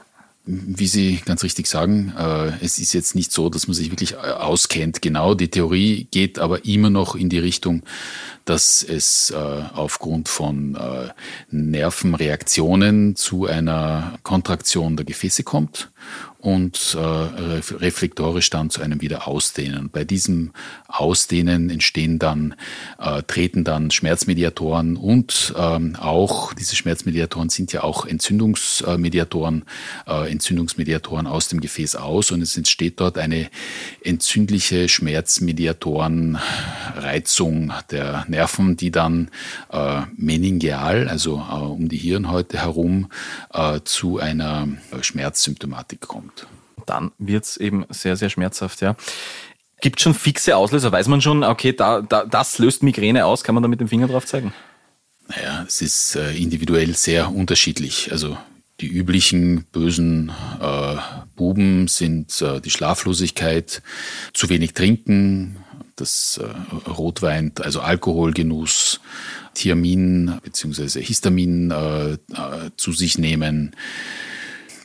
wie 0.50 0.87
Sie 0.87 1.21
ganz 1.25 1.45
richtig 1.45 1.67
sagen, 1.67 2.14
äh, 2.19 2.52
es 2.64 2.78
ist 2.78 2.95
jetzt 2.95 3.14
nicht 3.14 3.33
so, 3.33 3.50
dass 3.50 3.69
man 3.69 3.75
sich 3.75 3.90
wirklich 3.90 4.14
äh, 4.14 4.17
auskennt. 4.17 5.02
Genau, 5.02 5.35
die 5.35 5.50
Theorie 5.50 6.09
geht 6.11 6.38
aber 6.38 6.64
immer 6.64 6.88
noch 6.88 7.14
in 7.14 7.28
die 7.28 7.38
Richtung, 7.38 7.83
dass 8.47 8.83
es 8.83 9.28
äh, 9.31 9.37
aufgrund 9.37 10.31
von 10.31 10.78
Nervenreaktionen 11.50 13.14
zu 13.14 13.45
einer 13.45 14.19
Kontraktion 14.23 14.97
der 14.97 15.05
Gefäße 15.05 15.43
kommt 15.43 15.90
und 16.38 16.97
reflektorisch 16.97 18.49
dann 18.49 18.71
zu 18.71 18.81
einem 18.81 19.02
Wiederausdehnen. 19.02 19.90
Bei 19.90 20.05
diesem 20.05 20.52
Ausdehnen 20.87 21.69
entstehen 21.69 22.19
dann, 22.19 22.55
treten 23.26 23.64
dann 23.64 23.90
Schmerzmediatoren 23.90 24.97
und 24.97 25.52
ähm, 25.59 25.97
auch 25.97 26.55
diese 26.55 26.76
Schmerzmediatoren 26.76 27.49
sind 27.49 27.73
ja 27.73 27.83
auch 27.83 28.07
Entzündungsmediatoren, 28.07 29.64
äh, 30.07 30.31
Entzündungsmediatoren 30.38 31.26
aus 31.26 31.49
dem 31.49 31.61
Gefäß 31.61 31.97
aus 31.97 32.30
und 32.30 32.40
es 32.42 32.57
entsteht 32.57 33.00
dort 33.00 33.18
eine 33.18 33.50
entzündliche 34.04 34.88
Schmerzmediatorenreizung 34.88 37.73
der 37.90 38.25
Nerven, 38.28 38.76
die 38.76 38.92
dann 38.92 39.33
äh, 39.73 40.02
meningeal, 40.16 41.09
also 41.09 41.45
äh, 41.50 41.54
um 41.54 41.88
die 41.88 41.97
Hirnhäute 41.97 42.59
herum, 42.59 43.11
äh, 43.52 43.80
zu 43.83 44.21
einer 44.21 44.68
Schmerzsymptomatik 45.00 46.02
kommt. 46.02 46.47
Dann 46.87 47.11
wird 47.18 47.45
es 47.45 47.57
eben 47.57 47.85
sehr, 47.90 48.16
sehr 48.16 48.30
schmerzhaft, 48.30 48.80
ja. 48.80 48.95
Gibt 49.80 50.00
schon 50.00 50.14
fixe 50.14 50.57
Auslöser? 50.57 50.92
Weiß 50.92 51.09
man 51.09 51.21
schon, 51.21 51.42
okay, 51.42 51.73
da, 51.73 52.00
da, 52.00 52.25
das 52.25 52.59
löst 52.59 52.85
Migräne 52.85 53.26
aus? 53.26 53.42
Kann 53.42 53.54
man 53.54 53.62
da 53.62 53.68
mit 53.68 53.80
dem 53.80 53.88
Finger 53.88 54.07
drauf 54.07 54.25
zeigen? 54.25 54.54
Naja, 55.28 55.64
es 55.66 55.83
ist 55.83 56.16
äh, 56.16 56.37
individuell 56.37 56.95
sehr 56.95 57.33
unterschiedlich. 57.33 58.12
Also 58.12 58.38
die 58.80 58.88
üblichen 58.88 59.64
bösen 59.73 60.30
äh, 60.61 60.97
Buben 61.37 61.88
sind 61.88 62.40
äh, 62.42 62.61
die 62.61 62.70
Schlaflosigkeit, 62.70 63.82
zu 64.32 64.49
wenig 64.49 64.75
trinken, 64.75 65.56
das 65.97 66.40
äh, 66.42 66.88
Rotwein, 66.90 67.52
also 67.61 67.80
Alkoholgenuss, 67.80 69.00
Thiamin 69.54 70.38
bzw. 70.42 71.02
Histamin 71.02 71.70
äh, 71.70 72.12
äh, 72.12 72.18
zu 72.76 72.92
sich 72.92 73.18
nehmen. 73.18 73.75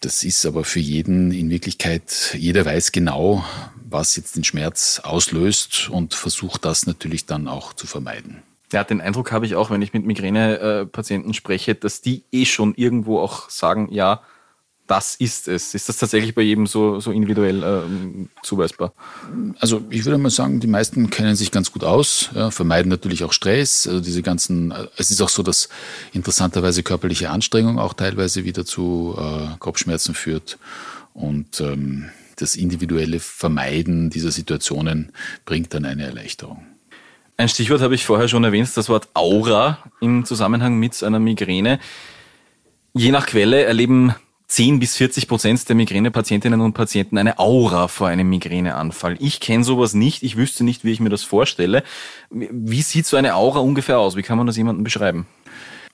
Das 0.02 0.24
ist 0.24 0.46
aber 0.46 0.64
für 0.64 0.80
jeden 0.80 1.32
in 1.32 1.50
Wirklichkeit, 1.50 2.36
jeder 2.38 2.66
weiß 2.66 2.92
genau, 2.92 3.46
was 3.90 4.16
jetzt 4.16 4.36
den 4.36 4.44
Schmerz 4.44 5.00
auslöst 5.04 5.90
und 5.90 6.16
versucht 6.16 6.66
das 6.66 6.88
natürlich 6.88 7.26
dann 7.26 7.48
auch 7.48 7.74
zu 7.74 7.86
vermeiden. 7.86 8.42
Ja, 8.74 8.84
den 8.84 9.02
Eindruck 9.02 9.32
habe 9.32 9.46
ich 9.46 9.56
auch, 9.56 9.70
wenn 9.70 9.82
ich 9.82 9.94
mit 9.94 10.06
Migränepatienten 10.06 11.34
spreche, 11.34 11.76
dass 11.76 12.02
die 12.02 12.24
eh 12.32 12.46
schon 12.46 12.74
irgendwo 12.76 13.20
auch 13.20 13.50
sagen, 13.50 13.90
ja, 13.92 14.22
das 14.88 15.16
ist 15.16 15.48
es. 15.48 15.74
Ist 15.74 15.88
das 15.88 15.98
tatsächlich 15.98 16.36
bei 16.36 16.42
jedem 16.42 16.68
so, 16.68 17.00
so 17.00 17.12
individuell 17.12 17.64
ähm, 17.64 18.30
zuweisbar? 18.42 18.94
Also 19.60 19.82
ich 19.90 20.04
würde 20.04 20.18
mal 20.18 20.30
sagen, 20.30 20.60
die 20.60 20.68
meisten 20.68 21.10
kennen 21.10 21.36
sich 21.36 21.52
ganz 21.52 21.72
gut 21.72 21.84
aus, 21.84 22.30
ja, 22.36 22.52
vermeiden 22.52 22.90
natürlich 22.90 23.24
auch 23.24 23.32
Stress. 23.32 23.88
Also 23.88 24.02
diese 24.02 24.22
ganzen, 24.22 24.72
äh, 24.72 24.88
es 24.98 25.10
ist 25.10 25.22
auch 25.22 25.30
so, 25.30 25.42
dass 25.42 25.70
interessanterweise 26.12 26.84
körperliche 26.84 27.30
Anstrengung 27.30 27.80
auch 27.80 27.94
teilweise 27.94 28.44
wieder 28.44 28.66
zu 28.66 29.16
äh, 29.18 29.58
Kopfschmerzen 29.60 30.16
führt. 30.16 30.58
Und 31.14 31.62
ähm, 31.62 32.10
das 32.36 32.56
individuelle 32.56 33.20
Vermeiden 33.20 34.10
dieser 34.10 34.32
Situationen 34.32 35.14
bringt 35.46 35.74
dann 35.74 35.86
eine 35.86 36.04
Erleichterung. 36.04 36.73
Ein 37.36 37.50
Stichwort 37.50 37.82
habe 37.82 37.96
ich 37.96 38.06
vorher 38.06 38.28
schon 38.28 38.44
erwähnt, 38.44 38.70
das 38.76 38.90
Wort 38.90 39.10
Aura 39.16 39.80
im 40.00 40.24
Zusammenhang 40.24 40.78
mit 40.78 41.02
einer 41.04 41.20
Migräne. 41.20 41.80
Je 42.94 43.12
nach 43.12 43.26
Quelle 43.26 43.64
erleben 43.64 44.14
10 44.48 44.80
bis 44.80 44.96
40 44.98 45.28
Prozent 45.28 45.68
der 45.68 45.76
Migränepatientinnen 45.76 46.62
und 46.62 46.74
Patienten 46.74 47.18
eine 47.18 47.40
Aura 47.40 47.88
vor 47.88 48.08
einem 48.08 48.30
Migräneanfall. 48.30 49.18
Ich 49.20 49.40
kenne 49.40 49.64
sowas 49.64 49.96
nicht, 49.96 50.22
ich 50.22 50.38
wüsste 50.38 50.64
nicht, 50.64 50.84
wie 50.84 50.92
ich 50.92 51.00
mir 51.00 51.10
das 51.10 51.24
vorstelle. 51.24 51.84
Wie 52.30 52.84
sieht 52.84 53.08
so 53.08 53.18
eine 53.18 53.34
Aura 53.34 53.60
ungefähr 53.60 53.98
aus? 53.98 54.16
Wie 54.16 54.22
kann 54.22 54.38
man 54.38 54.46
das 54.46 54.58
jemandem 54.58 54.84
beschreiben? 54.84 55.26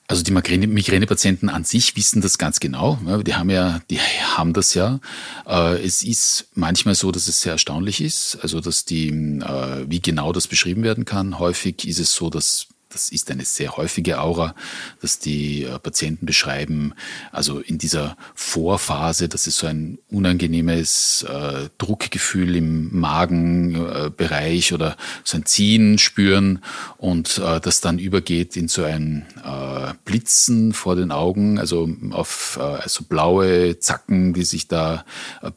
Also 0.10 0.24
die 0.24 0.32
Migränepatienten 0.32 1.50
an 1.50 1.66
sich 1.66 1.96
wissen 1.96 2.20
das 2.20 2.40
ganz 2.40 2.60
genau. 2.60 2.98
Die 3.24 3.36
haben 3.36 3.52
ja, 3.52 3.80
die 3.92 4.00
haben 4.00 4.54
das 4.54 4.74
ja. 4.74 5.00
Äh, 5.46 5.86
es 5.86 6.02
ist 6.02 6.48
manchmal 6.56 6.96
so, 6.96 7.12
dass 7.12 7.28
es 7.28 7.42
sehr 7.42 7.52
erstaunlich 7.52 8.02
ist, 8.02 8.40
also 8.42 8.60
dass 8.60 8.86
die, 8.86 9.10
äh, 9.10 9.86
wie 9.88 10.02
genau 10.02 10.34
das 10.34 10.48
beschrieben 10.48 10.82
werden 10.82 11.06
kann. 11.06 11.38
Häufig 11.38 11.88
ist 11.88 12.00
es 12.00 12.12
so, 12.12 12.32
dass 12.32 12.66
das 12.90 13.10
ist 13.10 13.30
eine 13.30 13.46
sehr 13.46 13.78
häufige 13.78 14.20
Aura, 14.20 14.56
dass 15.00 15.20
die 15.20 15.64
äh, 15.64 15.78
Patienten 15.78 16.26
beschreiben. 16.26 16.94
Also 17.32 17.60
in 17.60 17.78
dieser 17.78 18.18
Vorphase, 18.34 19.30
dass 19.30 19.44
sie 19.44 19.52
so 19.52 19.68
ein 19.68 20.00
unangenehmes 20.10 21.24
äh, 21.30 21.70
Druckgefühl 21.78 22.56
im 22.56 23.00
Magenbereich 23.00 24.72
äh, 24.72 24.74
oder 24.74 24.98
so 25.24 25.38
ein 25.38 25.46
Ziehen 25.46 26.00
spüren 26.00 26.64
und 26.98 27.38
äh, 27.38 27.60
das 27.60 27.80
dann 27.80 28.00
übergeht 28.00 28.58
in 28.58 28.68
so 28.68 28.84
ein 28.84 29.28
äh, 29.44 29.94
Blitzen 30.06 30.74
vor 30.74 30.96
den 30.96 31.12
Augen, 31.12 31.60
also 31.60 31.88
auf 32.10 32.58
äh, 32.60 32.64
also 32.64 33.04
blaue 33.04 33.78
Zacken, 33.80 34.34
die 34.34 34.44
sich 34.44 34.68
da 34.68 35.06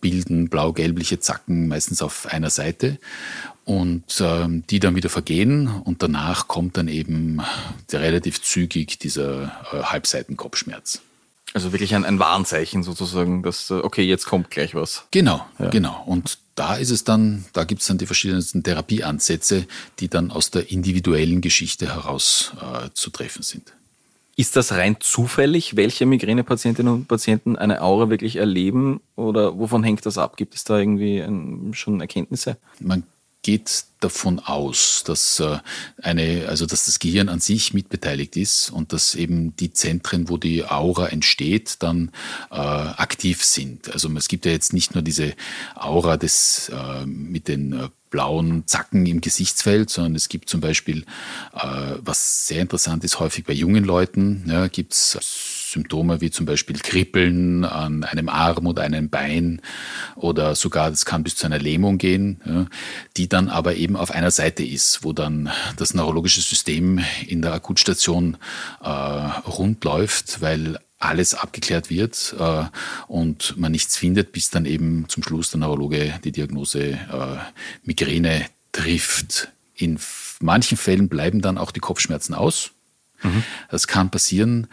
bilden, 0.00 0.48
blau-gelbliche 0.50 1.18
Zacken, 1.18 1.68
meistens 1.68 2.02
auf 2.02 2.26
einer 2.26 2.50
Seite 2.50 2.98
und 3.64 4.20
ähm, 4.20 4.64
die 4.68 4.80
dann 4.80 4.96
wieder 4.96 5.08
vergehen 5.08 5.68
und 5.68 6.02
danach 6.02 6.48
kommt 6.48 6.76
dann 6.76 6.88
eben 6.88 7.40
relativ 7.92 8.42
zügig 8.42 8.98
dieser 8.98 9.44
äh, 9.72 9.82
Halbseitenkopfschmerz. 9.82 11.00
Also 11.54 11.72
wirklich 11.72 11.94
ein, 11.94 12.04
ein 12.04 12.18
Warnzeichen 12.18 12.82
sozusagen, 12.82 13.42
dass, 13.42 13.70
äh, 13.70 13.74
okay, 13.74 14.02
jetzt 14.02 14.26
kommt 14.26 14.50
gleich 14.50 14.74
was. 14.74 15.04
Genau, 15.10 15.44
ja. 15.58 15.68
genau. 15.68 16.02
Und 16.06 16.38
da 16.54 16.76
ist 16.76 16.90
es 16.90 17.04
dann, 17.04 17.44
da 17.52 17.64
gibt 17.64 17.82
es 17.82 17.88
dann 17.88 17.98
die 17.98 18.06
verschiedensten 18.06 18.62
Therapieansätze, 18.62 19.66
die 20.00 20.08
dann 20.08 20.30
aus 20.30 20.50
der 20.50 20.70
individuellen 20.70 21.40
Geschichte 21.40 21.94
heraus 21.94 22.52
äh, 22.60 22.88
zu 22.94 23.10
treffen 23.10 23.42
sind. 23.42 23.74
Ist 24.34 24.56
das 24.56 24.72
rein 24.72 24.96
zufällig, 24.98 25.76
welche 25.76 26.06
Migränepatientinnen 26.06 26.92
und 26.92 27.08
Patienten 27.08 27.56
eine 27.56 27.82
Aura 27.82 28.08
wirklich 28.08 28.36
erleben 28.36 29.00
oder 29.14 29.58
wovon 29.58 29.84
hängt 29.84 30.06
das 30.06 30.16
ab? 30.16 30.38
Gibt 30.38 30.54
es 30.54 30.64
da 30.64 30.78
irgendwie 30.78 31.20
ein, 31.20 31.72
schon 31.74 32.00
Erkenntnisse? 32.00 32.56
Man 32.80 33.04
geht 33.42 33.84
davon 34.00 34.38
aus, 34.38 35.04
dass 35.04 35.40
äh, 35.40 35.58
eine, 36.00 36.46
also 36.48 36.66
dass 36.66 36.86
das 36.86 36.98
Gehirn 36.98 37.28
an 37.28 37.40
sich 37.40 37.74
mitbeteiligt 37.74 38.36
ist 38.36 38.70
und 38.70 38.92
dass 38.92 39.14
eben 39.14 39.54
die 39.56 39.72
Zentren, 39.72 40.28
wo 40.28 40.36
die 40.38 40.64
Aura 40.64 41.08
entsteht, 41.08 41.82
dann 41.82 42.10
äh, 42.50 42.56
aktiv 42.56 43.44
sind. 43.44 43.92
Also 43.92 44.08
es 44.16 44.28
gibt 44.28 44.46
ja 44.46 44.52
jetzt 44.52 44.72
nicht 44.72 44.94
nur 44.94 45.02
diese 45.02 45.34
Aura 45.74 46.16
des 46.16 46.70
äh, 46.70 47.06
mit 47.06 47.48
den 47.48 47.72
äh, 47.72 47.88
blauen 48.10 48.66
Zacken 48.66 49.06
im 49.06 49.20
Gesichtsfeld, 49.20 49.90
sondern 49.90 50.14
es 50.14 50.28
gibt 50.28 50.48
zum 50.48 50.60
Beispiel, 50.60 51.04
äh, 51.54 51.94
was 51.98 52.46
sehr 52.46 52.60
interessant 52.60 53.02
ist, 53.04 53.18
häufig 53.18 53.44
bei 53.44 53.54
jungen 53.54 53.84
Leuten, 53.84 54.44
ja, 54.46 54.68
gibt 54.68 54.92
es 54.92 55.18
Symptome 55.72 56.20
wie 56.20 56.30
zum 56.30 56.46
Beispiel 56.46 56.78
Kribbeln 56.78 57.64
an 57.64 58.04
einem 58.04 58.28
Arm 58.28 58.66
oder 58.66 58.82
einem 58.82 59.08
Bein 59.10 59.60
oder 60.16 60.54
sogar, 60.54 60.90
das 60.90 61.04
kann 61.04 61.22
bis 61.22 61.36
zu 61.36 61.46
einer 61.46 61.58
Lähmung 61.58 61.98
gehen, 61.98 62.40
ja, 62.44 62.66
die 63.16 63.28
dann 63.28 63.48
aber 63.48 63.76
eben 63.76 63.96
auf 63.96 64.10
einer 64.10 64.30
Seite 64.30 64.64
ist, 64.64 65.02
wo 65.02 65.12
dann 65.12 65.50
das 65.76 65.94
neurologische 65.94 66.40
System 66.40 67.00
in 67.26 67.42
der 67.42 67.54
Akutstation 67.54 68.36
äh, 68.82 68.88
rund 68.88 69.84
läuft, 69.84 70.40
weil 70.40 70.78
alles 70.98 71.34
abgeklärt 71.34 71.90
wird 71.90 72.34
äh, 72.38 72.64
und 73.08 73.56
man 73.56 73.72
nichts 73.72 73.96
findet, 73.96 74.32
bis 74.32 74.50
dann 74.50 74.66
eben 74.66 75.06
zum 75.08 75.22
Schluss 75.22 75.50
der 75.50 75.60
Neurologe 75.60 76.14
die 76.24 76.32
Diagnose 76.32 76.92
äh, 76.92 77.38
Migräne 77.82 78.46
trifft. 78.70 79.48
In 79.74 79.98
manchen 80.40 80.76
Fällen 80.76 81.08
bleiben 81.08 81.40
dann 81.40 81.58
auch 81.58 81.72
die 81.72 81.80
Kopfschmerzen 81.80 82.34
aus. 82.34 82.70
Mhm. 83.22 83.42
Das 83.70 83.86
kann 83.86 84.10
passieren, 84.10 84.68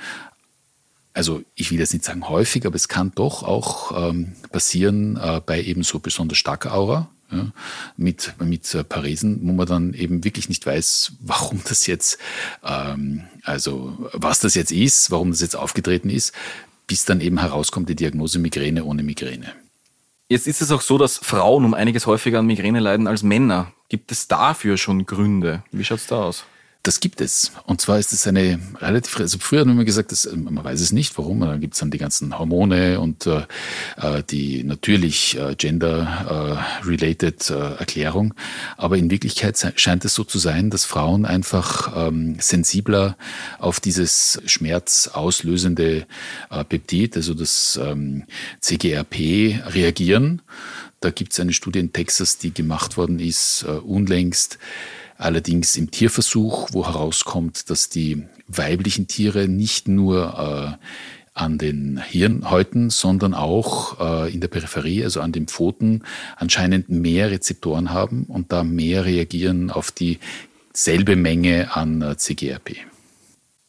also 1.19 1.43
ich 1.53 1.69
will 1.69 1.79
jetzt 1.79 1.91
nicht 1.91 2.05
sagen 2.05 2.29
häufig, 2.29 2.65
aber 2.65 2.77
es 2.77 2.87
kann 2.87 3.11
doch 3.13 3.43
auch 3.43 4.09
ähm, 4.09 4.37
passieren 4.53 5.17
äh, 5.17 5.41
bei 5.45 5.61
eben 5.61 5.83
so 5.83 5.99
besonders 5.99 6.37
starker 6.37 6.73
Aura. 6.73 7.09
Ja, 7.29 7.51
mit, 7.95 8.33
mit 8.43 8.73
äh, 8.73 8.83
Parisen, 8.83 9.41
wo 9.43 9.51
man 9.51 9.67
dann 9.67 9.93
eben 9.93 10.23
wirklich 10.23 10.49
nicht 10.49 10.65
weiß, 10.65 11.11
warum 11.19 11.61
das 11.67 11.85
jetzt, 11.87 12.17
ähm, 12.63 13.25
also 13.43 14.09
was 14.13 14.39
das 14.39 14.55
jetzt 14.55 14.71
ist, 14.71 15.11
warum 15.11 15.29
das 15.29 15.41
jetzt 15.41 15.57
aufgetreten 15.57 16.09
ist, 16.09 16.33
bis 16.87 17.03
dann 17.03 17.19
eben 17.19 17.39
herauskommt 17.39 17.89
die 17.89 17.95
Diagnose 17.95 18.39
Migräne 18.39 18.85
ohne 18.85 19.03
Migräne. 19.03 19.53
Jetzt 20.29 20.47
ist 20.47 20.61
es 20.61 20.71
auch 20.71 20.81
so, 20.81 20.97
dass 20.97 21.17
Frauen 21.17 21.65
um 21.65 21.73
einiges 21.73 22.07
häufiger 22.07 22.39
an 22.39 22.47
Migräne 22.47 22.79
leiden 22.79 23.07
als 23.07 23.23
Männer. 23.23 23.73
Gibt 23.89 24.11
es 24.11 24.29
dafür 24.29 24.77
schon 24.77 25.05
Gründe? 25.05 25.63
Wie 25.71 25.83
schaut 25.83 25.99
es 25.99 26.07
da 26.07 26.23
aus? 26.23 26.45
Das 26.81 27.01
gibt 27.01 27.19
es. 27.19 27.51
Und 27.65 27.81
zwar 27.81 27.99
ist 27.99 28.13
es 28.13 28.25
eine 28.25 28.57
relativ, 28.79 29.19
also 29.19 29.37
früher 29.37 29.61
haben 29.61 29.77
wir 29.77 29.83
gesagt, 29.83 30.13
dass, 30.13 30.29
man 30.33 30.63
weiß 30.63 30.79
es 30.79 30.93
nicht, 30.93 31.17
warum, 31.17 31.41
dann 31.41 31.59
gibt 31.59 31.73
es 31.73 31.81
dann 31.81 31.91
die 31.91 31.97
ganzen 31.97 32.39
Hormone 32.39 33.01
und 33.01 33.27
äh, 33.27 33.43
äh, 33.97 34.23
die 34.23 34.63
natürlich 34.63 35.37
äh, 35.37 35.55
gender-related 35.55 37.49
äh, 37.49 37.75
Erklärung. 37.79 38.33
Aber 38.77 38.95
in 38.95 39.11
Wirklichkeit 39.11 39.73
scheint 39.75 40.05
es 40.05 40.13
so 40.13 40.23
zu 40.23 40.39
sein, 40.39 40.69
dass 40.69 40.85
Frauen 40.85 41.25
einfach 41.25 42.07
ähm, 42.07 42.37
sensibler 42.39 43.17
auf 43.57 43.81
dieses 43.81 44.41
schmerzauslösende 44.45 46.07
äh, 46.49 46.63
Peptid, 46.63 47.17
also 47.17 47.33
das 47.33 47.77
ähm, 47.83 48.23
CGRP, 48.61 49.65
reagieren. 49.65 50.41
Da 51.01 51.11
gibt 51.11 51.33
es 51.33 51.41
eine 51.41 51.51
Studie 51.51 51.79
in 51.79 51.91
Texas, 51.91 52.37
die 52.37 52.53
gemacht 52.53 52.95
worden 52.95 53.19
ist, 53.19 53.65
äh, 53.67 53.71
unlängst, 53.71 54.59
Allerdings 55.19 55.75
im 55.75 55.91
Tierversuch, 55.91 56.69
wo 56.71 56.87
herauskommt, 56.87 57.69
dass 57.69 57.89
die 57.89 58.23
weiblichen 58.47 59.07
Tiere 59.07 59.49
nicht 59.49 59.89
nur 59.89 60.79
äh, 60.79 60.85
an 61.33 61.57
den 61.57 62.01
Hirnhäuten, 62.01 62.89
sondern 62.89 63.33
auch 63.33 63.99
äh, 63.99 64.33
in 64.33 64.39
der 64.39 64.47
Peripherie, 64.47 65.03
also 65.03 65.19
an 65.19 65.33
den 65.33 65.47
Pfoten, 65.47 66.03
anscheinend 66.37 66.87
mehr 66.87 67.31
Rezeptoren 67.31 67.91
haben 67.91 68.23
und 68.29 68.53
da 68.53 68.63
mehr 68.63 69.03
reagieren 69.03 69.71
auf 69.71 69.91
dieselbe 69.91 71.17
Menge 71.17 71.75
an 71.75 72.01
äh, 72.01 72.15
CGRP. 72.15 72.77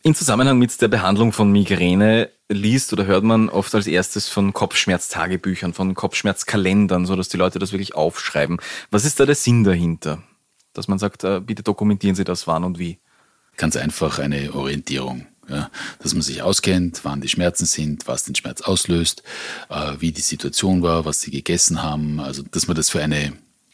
In 0.04 0.14
Zusammenhang 0.14 0.56
mit 0.56 0.80
der 0.80 0.86
Behandlung 0.88 1.32
von 1.32 1.50
Migräne 1.50 2.30
liest 2.48 2.92
oder 2.92 3.06
hört 3.06 3.24
man 3.24 3.48
oft 3.48 3.74
als 3.74 3.88
erstes 3.88 4.28
von 4.28 4.52
Kopfschmerztagebüchern, 4.52 5.74
von 5.74 5.96
Kopfschmerzkalendern, 5.96 7.06
so 7.06 7.16
dass 7.16 7.28
die 7.28 7.38
Leute 7.38 7.58
das 7.58 7.72
wirklich 7.72 7.96
aufschreiben. 7.96 8.58
Was 8.92 9.04
ist 9.04 9.18
da 9.18 9.26
der 9.26 9.34
Sinn 9.34 9.64
dahinter? 9.64 10.22
Dass 10.72 10.88
man 10.88 10.98
sagt, 10.98 11.24
äh, 11.24 11.40
bitte 11.40 11.62
dokumentieren 11.62 12.14
Sie 12.14 12.24
das 12.24 12.46
wann 12.46 12.64
und 12.64 12.78
wie? 12.78 12.98
Ganz 13.56 13.76
einfach 13.76 14.18
eine 14.18 14.54
Orientierung. 14.54 15.26
Ja, 15.48 15.68
dass 15.98 16.14
man 16.14 16.22
sich 16.22 16.42
auskennt, 16.42 17.00
wann 17.02 17.20
die 17.20 17.28
Schmerzen 17.28 17.66
sind, 17.66 18.06
was 18.06 18.22
den 18.22 18.36
Schmerz 18.36 18.60
auslöst, 18.60 19.24
äh, 19.68 19.94
wie 19.98 20.12
die 20.12 20.20
Situation 20.20 20.82
war, 20.82 21.04
was 21.04 21.22
sie 21.22 21.32
gegessen 21.32 21.82
haben. 21.82 22.20
Also, 22.20 22.44
dass 22.44 22.68
man 22.68 22.76
das 22.76 22.90
für 22.90 23.02
eine 23.02 23.32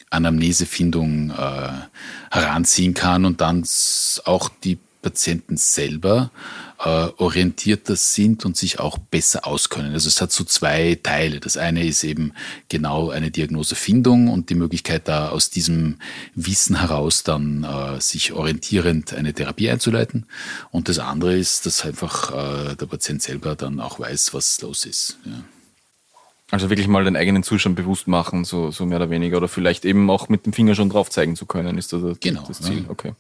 Anamnesefindung 0.08 1.32
äh, 1.32 1.72
heranziehen 2.30 2.94
kann 2.94 3.26
und 3.26 3.42
dann 3.42 3.66
auch 4.24 4.48
die 4.48 4.78
Patienten 5.02 5.58
selber 5.58 6.30
äh, 6.78 7.08
orientierter 7.16 7.96
sind 7.96 8.44
und 8.44 8.56
sich 8.56 8.78
auch 8.78 8.98
besser 8.98 9.46
auskönnen. 9.46 9.92
Also 9.92 10.08
es 10.08 10.20
hat 10.20 10.32
so 10.32 10.44
zwei 10.44 10.98
Teile. 11.02 11.40
Das 11.40 11.56
eine 11.56 11.86
ist 11.86 12.04
eben 12.04 12.32
genau 12.68 13.10
eine 13.10 13.30
Diagnosefindung 13.30 14.28
und 14.28 14.50
die 14.50 14.54
Möglichkeit, 14.54 15.08
da 15.08 15.30
aus 15.30 15.50
diesem 15.50 15.96
Wissen 16.34 16.80
heraus 16.80 17.22
dann 17.22 17.64
äh, 17.64 18.00
sich 18.00 18.32
orientierend 18.32 19.14
eine 19.14 19.32
Therapie 19.32 19.70
einzuleiten. 19.70 20.26
Und 20.70 20.88
das 20.88 20.98
andere 20.98 21.36
ist, 21.36 21.66
dass 21.66 21.84
einfach 21.84 22.30
äh, 22.32 22.74
der 22.76 22.86
Patient 22.86 23.22
selber 23.22 23.56
dann 23.56 23.80
auch 23.80 23.98
weiß, 23.98 24.34
was 24.34 24.60
los 24.60 24.84
ist. 24.84 25.18
Ja. 25.24 25.44
Also 26.50 26.70
wirklich 26.70 26.86
mal 26.86 27.04
den 27.04 27.16
eigenen 27.16 27.42
Zustand 27.42 27.74
bewusst 27.74 28.06
machen, 28.06 28.44
so, 28.44 28.70
so 28.70 28.86
mehr 28.86 28.98
oder 28.98 29.10
weniger. 29.10 29.38
Oder 29.38 29.48
vielleicht 29.48 29.84
eben 29.84 30.08
auch 30.10 30.28
mit 30.28 30.46
dem 30.46 30.52
Finger 30.52 30.74
schon 30.76 30.90
drauf 30.90 31.10
zeigen 31.10 31.34
zu 31.34 31.44
können, 31.44 31.76
ist 31.76 31.92
das 31.92 32.02
genau, 32.20 32.44
das 32.46 32.60
Ziel. 32.60 32.84
Ja. 32.84 32.90
Okay. 32.90 33.14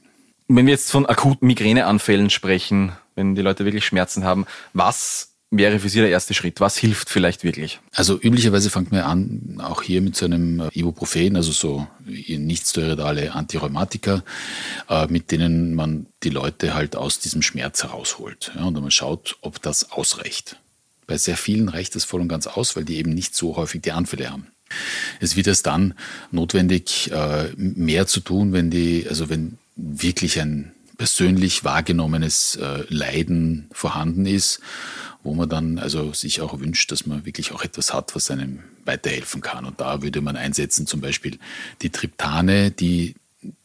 Wenn 0.48 0.66
wir 0.66 0.72
jetzt 0.72 0.90
von 0.90 1.06
akuten 1.06 1.46
Migräneanfällen 1.46 2.30
sprechen, 2.30 2.92
wenn 3.14 3.34
die 3.34 3.42
Leute 3.42 3.64
wirklich 3.64 3.84
Schmerzen 3.84 4.24
haben, 4.24 4.46
was 4.72 5.32
wäre 5.50 5.78
für 5.78 5.88
Sie 5.88 6.00
der 6.00 6.10
erste 6.10 6.34
Schritt? 6.34 6.60
Was 6.60 6.76
hilft 6.76 7.08
vielleicht 7.08 7.44
wirklich? 7.44 7.80
Also 7.92 8.20
üblicherweise 8.20 8.70
fängt 8.70 8.92
man 8.92 9.00
an, 9.02 9.60
auch 9.60 9.82
hier 9.82 10.02
mit 10.02 10.16
so 10.16 10.24
einem 10.24 10.60
äh, 10.60 10.68
Ibuprofen, 10.72 11.36
also 11.36 11.52
so 11.52 11.86
nicht-steroidale 12.04 13.32
Antirheumatika, 13.32 14.22
äh, 14.88 15.06
mit 15.06 15.30
denen 15.30 15.74
man 15.74 16.06
die 16.22 16.30
Leute 16.30 16.74
halt 16.74 16.96
aus 16.96 17.18
diesem 17.18 17.42
Schmerz 17.42 17.82
herausholt. 17.82 18.52
Ja, 18.54 18.64
und 18.64 18.80
man 18.80 18.90
schaut, 18.90 19.36
ob 19.40 19.62
das 19.62 19.92
ausreicht. 19.92 20.56
Bei 21.06 21.16
sehr 21.16 21.36
vielen 21.36 21.68
reicht 21.68 21.94
es 21.96 22.04
voll 22.04 22.20
und 22.20 22.28
ganz 22.28 22.46
aus, 22.46 22.74
weil 22.76 22.84
die 22.84 22.96
eben 22.96 23.14
nicht 23.14 23.34
so 23.34 23.56
häufig 23.56 23.82
die 23.82 23.92
Anfälle 23.92 24.30
haben. 24.30 24.48
Es 25.20 25.36
wird 25.36 25.46
erst 25.46 25.66
dann 25.66 25.94
notwendig, 26.32 27.10
äh, 27.12 27.50
mehr 27.56 28.08
zu 28.08 28.20
tun, 28.20 28.52
wenn 28.52 28.70
die, 28.70 29.06
also 29.08 29.28
wenn 29.28 29.58
wirklich 29.76 30.40
ein 30.40 30.72
persönlich 30.96 31.64
wahrgenommenes 31.64 32.56
äh, 32.56 32.84
Leiden 32.88 33.68
vorhanden 33.72 34.26
ist, 34.26 34.60
wo 35.22 35.34
man 35.34 35.48
dann 35.48 35.78
also 35.78 36.12
sich 36.12 36.40
auch 36.40 36.58
wünscht, 36.58 36.90
dass 36.90 37.06
man 37.06 37.26
wirklich 37.26 37.52
auch 37.52 37.62
etwas 37.62 37.92
hat, 37.92 38.14
was 38.14 38.30
einem 38.30 38.60
weiterhelfen 38.84 39.42
kann. 39.42 39.66
Und 39.66 39.80
da 39.80 40.02
würde 40.02 40.20
man 40.20 40.36
einsetzen 40.36 40.86
zum 40.86 41.00
Beispiel 41.00 41.38
die 41.82 41.90
Triptane, 41.90 42.70
die 42.70 43.14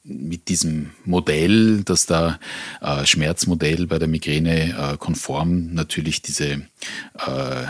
mit 0.03 0.49
diesem 0.49 0.91
Modell, 1.05 1.83
dass 1.83 2.05
da 2.05 2.39
äh, 2.81 3.05
Schmerzmodell 3.05 3.87
bei 3.87 3.99
der 3.99 4.07
Migräne 4.07 4.93
äh, 4.93 4.97
konform 4.97 5.73
natürlich 5.73 6.21
diese 6.21 6.53
äh, 6.53 7.65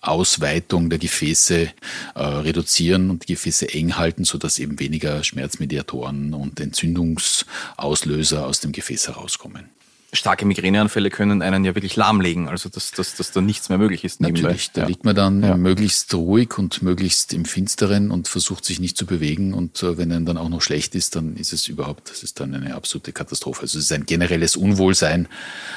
Ausweitung 0.00 0.90
der 0.90 0.98
Gefäße 0.98 1.68
äh, 2.14 2.20
reduzieren 2.20 3.10
und 3.10 3.28
die 3.28 3.34
Gefäße 3.34 3.72
eng 3.72 3.96
halten, 3.96 4.24
sodass 4.24 4.58
eben 4.58 4.78
weniger 4.80 5.22
Schmerzmediatoren 5.22 6.34
und 6.34 6.60
Entzündungsauslöser 6.60 8.46
aus 8.46 8.60
dem 8.60 8.72
Gefäß 8.72 9.08
herauskommen 9.08 9.75
starke 10.16 10.44
Migräneanfälle 10.44 11.10
können 11.10 11.42
einen 11.42 11.64
ja 11.64 11.74
wirklich 11.74 11.96
lahmlegen, 11.96 12.48
also 12.48 12.68
dass, 12.68 12.90
dass, 12.90 13.14
dass 13.14 13.32
da 13.32 13.40
nichts 13.40 13.68
mehr 13.68 13.78
möglich 13.78 14.04
ist. 14.04 14.20
Nebenbei. 14.20 14.42
Natürlich, 14.42 14.72
da 14.72 14.82
ja. 14.82 14.86
liegt 14.88 15.04
man 15.04 15.14
dann 15.14 15.42
ja. 15.42 15.56
möglichst 15.56 16.12
ruhig 16.14 16.58
und 16.58 16.82
möglichst 16.82 17.32
im 17.32 17.44
Finsteren 17.44 18.10
und 18.10 18.28
versucht 18.28 18.64
sich 18.64 18.80
nicht 18.80 18.96
zu 18.96 19.06
bewegen 19.06 19.54
und 19.54 19.82
äh, 19.82 19.98
wenn 19.98 20.10
einem 20.12 20.26
dann 20.26 20.38
auch 20.38 20.48
noch 20.48 20.62
schlecht 20.62 20.94
ist, 20.94 21.16
dann 21.16 21.36
ist 21.36 21.52
es 21.52 21.68
überhaupt, 21.68 22.10
das 22.10 22.22
ist 22.22 22.40
dann 22.40 22.54
eine 22.54 22.74
absolute 22.74 23.12
Katastrophe. 23.12 23.62
Also 23.62 23.78
es 23.78 23.84
ist 23.84 23.92
ein 23.92 24.06
generelles 24.06 24.56
Unwohlsein, 24.56 25.28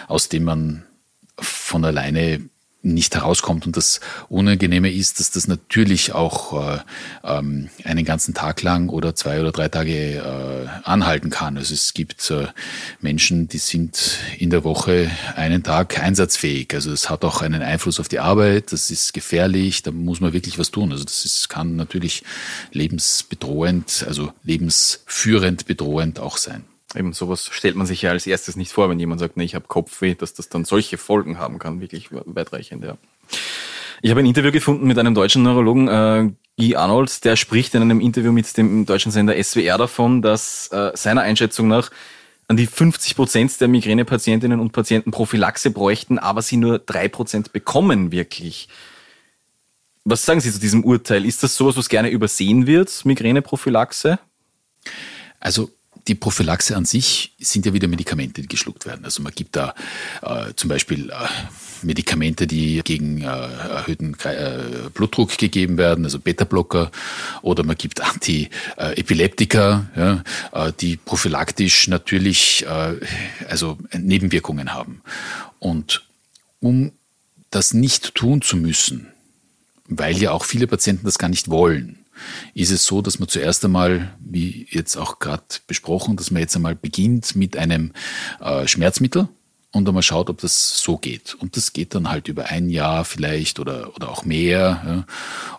aus 0.07 0.29
dem 0.29 0.43
man 0.43 0.83
von 1.37 1.85
alleine 1.85 2.41
nicht 2.81 3.15
herauskommt. 3.15 3.65
Und 3.65 3.75
das 3.75 3.99
Unangenehme 4.29 4.89
ist, 4.91 5.19
dass 5.19 5.31
das 5.31 5.47
natürlich 5.47 6.13
auch 6.13 6.77
äh, 6.77 6.79
ähm, 7.23 7.69
einen 7.83 8.05
ganzen 8.05 8.33
Tag 8.33 8.61
lang 8.61 8.89
oder 8.89 9.15
zwei 9.15 9.41
oder 9.41 9.51
drei 9.51 9.67
Tage 9.67 10.15
äh, 10.15 10.67
anhalten 10.83 11.29
kann. 11.29 11.57
Also 11.57 11.73
es 11.73 11.93
gibt 11.93 12.31
äh, 12.31 12.47
Menschen, 13.01 13.49
die 13.49 13.57
sind 13.57 14.19
in 14.37 14.49
der 14.49 14.63
Woche 14.63 15.11
einen 15.35 15.63
Tag 15.63 15.99
einsatzfähig. 15.99 16.73
Also 16.73 16.91
es 16.91 17.09
hat 17.09 17.25
auch 17.25 17.41
einen 17.41 17.61
Einfluss 17.61 17.99
auf 17.99 18.07
die 18.07 18.19
Arbeit, 18.19 18.71
das 18.71 18.91
ist 18.91 19.13
gefährlich, 19.13 19.83
da 19.83 19.91
muss 19.91 20.21
man 20.21 20.31
wirklich 20.31 20.57
was 20.57 20.71
tun. 20.71 20.91
Also 20.91 21.03
das 21.03 21.25
ist, 21.25 21.49
kann 21.49 21.75
natürlich 21.75 22.23
lebensbedrohend, 22.71 24.05
also 24.07 24.31
lebensführend 24.43 25.65
bedrohend 25.65 26.19
auch 26.19 26.37
sein. 26.37 26.63
Eben 26.95 27.13
sowas 27.13 27.49
stellt 27.51 27.75
man 27.75 27.85
sich 27.85 28.01
ja 28.01 28.11
als 28.11 28.25
erstes 28.25 28.55
nicht 28.55 28.71
vor, 28.71 28.89
wenn 28.89 28.99
jemand 28.99 29.19
sagt, 29.19 29.37
nee, 29.37 29.43
ich 29.43 29.55
habe 29.55 29.67
Kopfweh, 29.67 30.15
dass 30.15 30.33
das 30.33 30.49
dann 30.49 30.65
solche 30.65 30.97
Folgen 30.97 31.37
haben 31.37 31.59
kann, 31.59 31.81
wirklich 31.81 32.09
weitreichend, 32.11 32.83
ja. 32.83 32.97
Ich 34.01 34.09
habe 34.09 34.21
ein 34.21 34.25
Interview 34.25 34.51
gefunden 34.51 34.87
mit 34.87 34.97
einem 34.97 35.13
deutschen 35.13 35.43
Neurologen, 35.43 35.87
äh, 35.87 36.29
Guy 36.57 36.75
Arnold, 36.75 37.23
der 37.25 37.35
spricht 37.35 37.75
in 37.75 37.81
einem 37.81 37.99
Interview 37.99 38.31
mit 38.31 38.57
dem 38.57 38.85
deutschen 38.85 39.11
Sender 39.11 39.41
SWR 39.41 39.77
davon, 39.77 40.21
dass 40.21 40.69
äh, 40.71 40.91
seiner 40.95 41.21
Einschätzung 41.21 41.67
nach 41.67 41.91
an 42.47 42.57
die 42.57 42.65
50 42.65 43.15
Prozent 43.15 43.61
der 43.61 43.67
Migränepatientinnen 43.67 44.59
und 44.59 44.71
Patienten 44.71 45.11
Prophylaxe 45.11 45.69
bräuchten, 45.69 46.17
aber 46.17 46.41
sie 46.41 46.57
nur 46.57 46.79
drei 46.79 47.07
Prozent 47.07 47.53
bekommen 47.53 48.11
wirklich. 48.11 48.67
Was 50.03 50.25
sagen 50.25 50.41
Sie 50.41 50.51
zu 50.51 50.59
diesem 50.59 50.83
Urteil? 50.83 51.25
Ist 51.25 51.43
das 51.43 51.55
sowas, 51.55 51.77
was 51.77 51.89
gerne 51.89 52.09
übersehen 52.09 52.65
wird, 52.65 53.05
Migräneprophylaxe? 53.05 54.17
Also 55.39 55.69
die 56.07 56.15
Prophylaxe 56.15 56.75
an 56.75 56.85
sich 56.85 57.33
sind 57.39 57.65
ja 57.65 57.73
wieder 57.73 57.87
Medikamente, 57.87 58.41
die 58.41 58.47
geschluckt 58.47 58.85
werden. 58.85 59.05
Also 59.05 59.21
man 59.21 59.33
gibt 59.33 59.55
da 59.55 59.75
äh, 60.21 60.53
zum 60.55 60.69
Beispiel 60.69 61.09
äh, 61.09 61.13
Medikamente, 61.83 62.47
die 62.47 62.81
gegen 62.83 63.21
äh, 63.21 63.25
erhöhten 63.25 64.15
äh, 64.23 64.89
Blutdruck 64.93 65.37
gegeben 65.37 65.77
werden, 65.77 66.05
also 66.05 66.19
Beta-Blocker, 66.19 66.91
oder 67.41 67.63
man 67.63 67.77
gibt 67.77 68.01
Antiepileptika, 68.01 69.89
ja, 69.95 70.23
äh, 70.51 70.73
die 70.79 70.97
prophylaktisch 70.97 71.87
natürlich 71.87 72.65
äh, 72.65 72.95
also 73.47 73.77
Nebenwirkungen 73.97 74.73
haben. 74.73 75.01
Und 75.59 76.03
um 76.59 76.91
das 77.51 77.73
nicht 77.73 78.15
tun 78.15 78.41
zu 78.41 78.57
müssen, 78.57 79.07
weil 79.87 80.17
ja 80.17 80.31
auch 80.31 80.45
viele 80.45 80.67
Patienten 80.67 81.05
das 81.05 81.17
gar 81.17 81.29
nicht 81.29 81.49
wollen, 81.49 81.97
ist 82.53 82.71
es 82.71 82.85
so, 82.85 83.01
dass 83.01 83.19
man 83.19 83.27
zuerst 83.29 83.63
einmal, 83.65 84.13
wie 84.19 84.67
jetzt 84.69 84.95
auch 84.97 85.19
gerade 85.19 85.43
besprochen, 85.67 86.17
dass 86.17 86.31
man 86.31 86.41
jetzt 86.41 86.55
einmal 86.55 86.75
beginnt 86.75 87.35
mit 87.35 87.57
einem 87.57 87.91
äh, 88.41 88.67
Schmerzmittel 88.67 89.29
und 89.71 89.87
einmal 89.87 90.01
schaut, 90.01 90.31
ob 90.31 90.41
das 90.41 90.81
so 90.81 90.97
geht. 90.97 91.35
Und 91.35 91.55
das 91.55 91.73
geht 91.73 91.93
dann 91.93 92.09
halt 92.09 92.27
über 92.27 92.47
ein 92.47 92.69
Jahr 92.69 93.05
vielleicht 93.05 93.59
oder, 93.59 93.95
oder 93.95 94.09
auch 94.09 94.25
mehr. 94.25 94.81
Ja. 94.85 95.05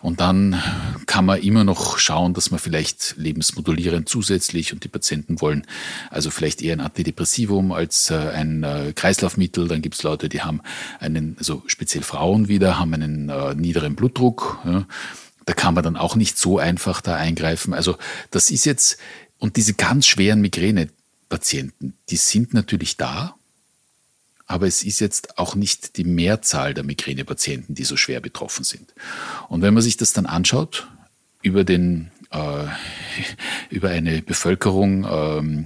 Und 0.01 0.19
dann 0.19 0.61
kann 1.05 1.25
man 1.25 1.41
immer 1.41 1.63
noch 1.63 1.97
schauen, 1.97 2.33
dass 2.33 2.51
man 2.51 2.59
vielleicht 2.59 3.15
lebensmodulierend 3.17 4.09
zusätzlich 4.09 4.73
und 4.73 4.83
die 4.83 4.89
Patienten 4.89 5.39
wollen 5.39 5.65
also 6.09 6.29
vielleicht 6.29 6.61
eher 6.61 6.73
ein 6.73 6.81
Antidepressivum 6.81 7.71
als 7.71 8.11
äh, 8.11 8.15
ein 8.15 8.63
äh, 8.63 8.91
Kreislaufmittel. 8.93 9.69
Dann 9.69 9.81
gibt 9.81 9.95
es 9.95 10.03
Leute, 10.03 10.27
die 10.27 10.41
haben 10.41 10.61
einen, 10.99 11.37
also 11.37 11.63
speziell 11.67 12.03
Frauen 12.03 12.49
wieder, 12.49 12.79
haben 12.79 12.93
einen 12.93 13.29
äh, 13.29 13.55
niederen 13.55 13.95
Blutdruck. 13.95 14.59
Ja 14.65 14.85
da 15.45 15.53
kann 15.53 15.73
man 15.73 15.83
dann 15.83 15.97
auch 15.97 16.15
nicht 16.15 16.37
so 16.37 16.59
einfach 16.59 17.01
da 17.01 17.15
eingreifen. 17.15 17.73
Also 17.73 17.97
das 18.29 18.51
ist 18.51 18.65
jetzt, 18.65 18.97
und 19.37 19.55
diese 19.57 19.73
ganz 19.73 20.07
schweren 20.07 20.41
Migränepatienten, 20.41 21.97
die 22.09 22.17
sind 22.17 22.53
natürlich 22.53 22.97
da, 22.97 23.35
aber 24.45 24.67
es 24.67 24.83
ist 24.83 24.99
jetzt 24.99 25.37
auch 25.37 25.55
nicht 25.55 25.97
die 25.97 26.03
Mehrzahl 26.03 26.73
der 26.73 26.83
Migränepatienten, 26.83 27.73
die 27.73 27.85
so 27.85 27.95
schwer 27.95 28.19
betroffen 28.19 28.65
sind. 28.65 28.93
Und 29.47 29.61
wenn 29.61 29.73
man 29.73 29.81
sich 29.81 29.97
das 29.97 30.13
dann 30.13 30.25
anschaut, 30.25 30.87
über 31.41 31.63
den 31.63 32.10
über 33.69 33.89
eine 33.89 34.21
Bevölkerung 34.21 35.05
ähm, 35.09 35.65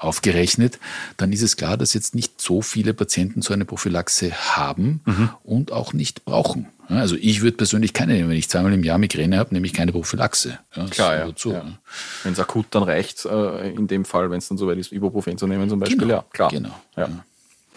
aufgerechnet, 0.00 0.78
dann 1.16 1.32
ist 1.32 1.42
es 1.42 1.56
klar, 1.56 1.76
dass 1.76 1.94
jetzt 1.94 2.14
nicht 2.14 2.40
so 2.40 2.62
viele 2.62 2.94
Patienten 2.94 3.42
so 3.42 3.54
eine 3.54 3.64
Prophylaxe 3.64 4.32
haben 4.32 5.00
mhm. 5.04 5.30
und 5.44 5.72
auch 5.72 5.92
nicht 5.92 6.24
brauchen. 6.24 6.68
Also 6.88 7.16
ich 7.18 7.40
würde 7.40 7.56
persönlich 7.56 7.92
keine 7.92 8.12
nehmen. 8.12 8.28
Wenn 8.28 8.36
ich 8.36 8.48
zweimal 8.48 8.72
im 8.72 8.84
Jahr 8.84 8.98
Migräne 8.98 9.38
habe, 9.38 9.54
nehme 9.54 9.66
ich 9.66 9.72
keine 9.72 9.92
Prophylaxe. 9.92 10.58
Ja, 10.76 10.86
Klar, 10.86 11.16
ja. 11.16 11.26
Ja. 11.26 11.64
Wenn 12.22 12.32
es 12.32 12.40
akut 12.40 12.66
dann 12.70 12.82
reicht, 12.82 13.24
äh, 13.24 13.70
in 13.70 13.86
dem 13.86 14.04
Fall, 14.04 14.30
wenn 14.30 14.38
es 14.38 14.48
dann 14.48 14.58
soweit 14.58 14.78
ist, 14.78 14.92
Ibuprofen 14.92 15.38
zu 15.38 15.46
nehmen 15.46 15.68
zum 15.68 15.80
Beispiel, 15.80 15.98
genau, 15.98 16.14
ja, 16.14 16.24
klar. 16.32 16.50
Genau. 16.50 16.74
Ja. 16.96 17.08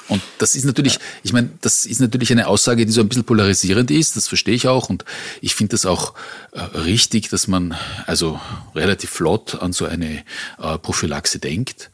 Und 0.07 0.21
das 0.37 0.55
ist 0.55 0.65
natürlich, 0.65 0.95
ja. 0.95 0.99
ich 1.23 1.33
meine, 1.33 1.49
das 1.61 1.85
ist 1.85 1.99
natürlich 1.99 2.31
eine 2.31 2.47
Aussage, 2.47 2.85
die 2.85 2.91
so 2.91 3.01
ein 3.01 3.09
bisschen 3.09 3.25
polarisierend 3.25 3.91
ist, 3.91 4.15
das 4.15 4.27
verstehe 4.27 4.55
ich 4.55 4.67
auch. 4.67 4.89
Und 4.89 5.03
ich 5.41 5.55
finde 5.55 5.71
das 5.71 5.85
auch 5.85 6.13
äh, 6.51 6.61
richtig, 6.61 7.29
dass 7.29 7.47
man 7.47 7.75
also 8.05 8.39
relativ 8.75 9.09
flott 9.09 9.55
an 9.55 9.73
so 9.73 9.85
eine 9.85 10.23
äh, 10.61 10.77
Prophylaxe 10.77 11.39
denkt. 11.39 11.89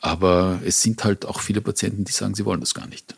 Aber 0.00 0.60
es 0.64 0.82
sind 0.82 1.04
halt 1.04 1.24
auch 1.26 1.40
viele 1.40 1.60
Patienten, 1.60 2.04
die 2.04 2.12
sagen, 2.12 2.34
sie 2.34 2.44
wollen 2.44 2.60
das 2.60 2.74
gar 2.74 2.86
nicht. 2.86 3.14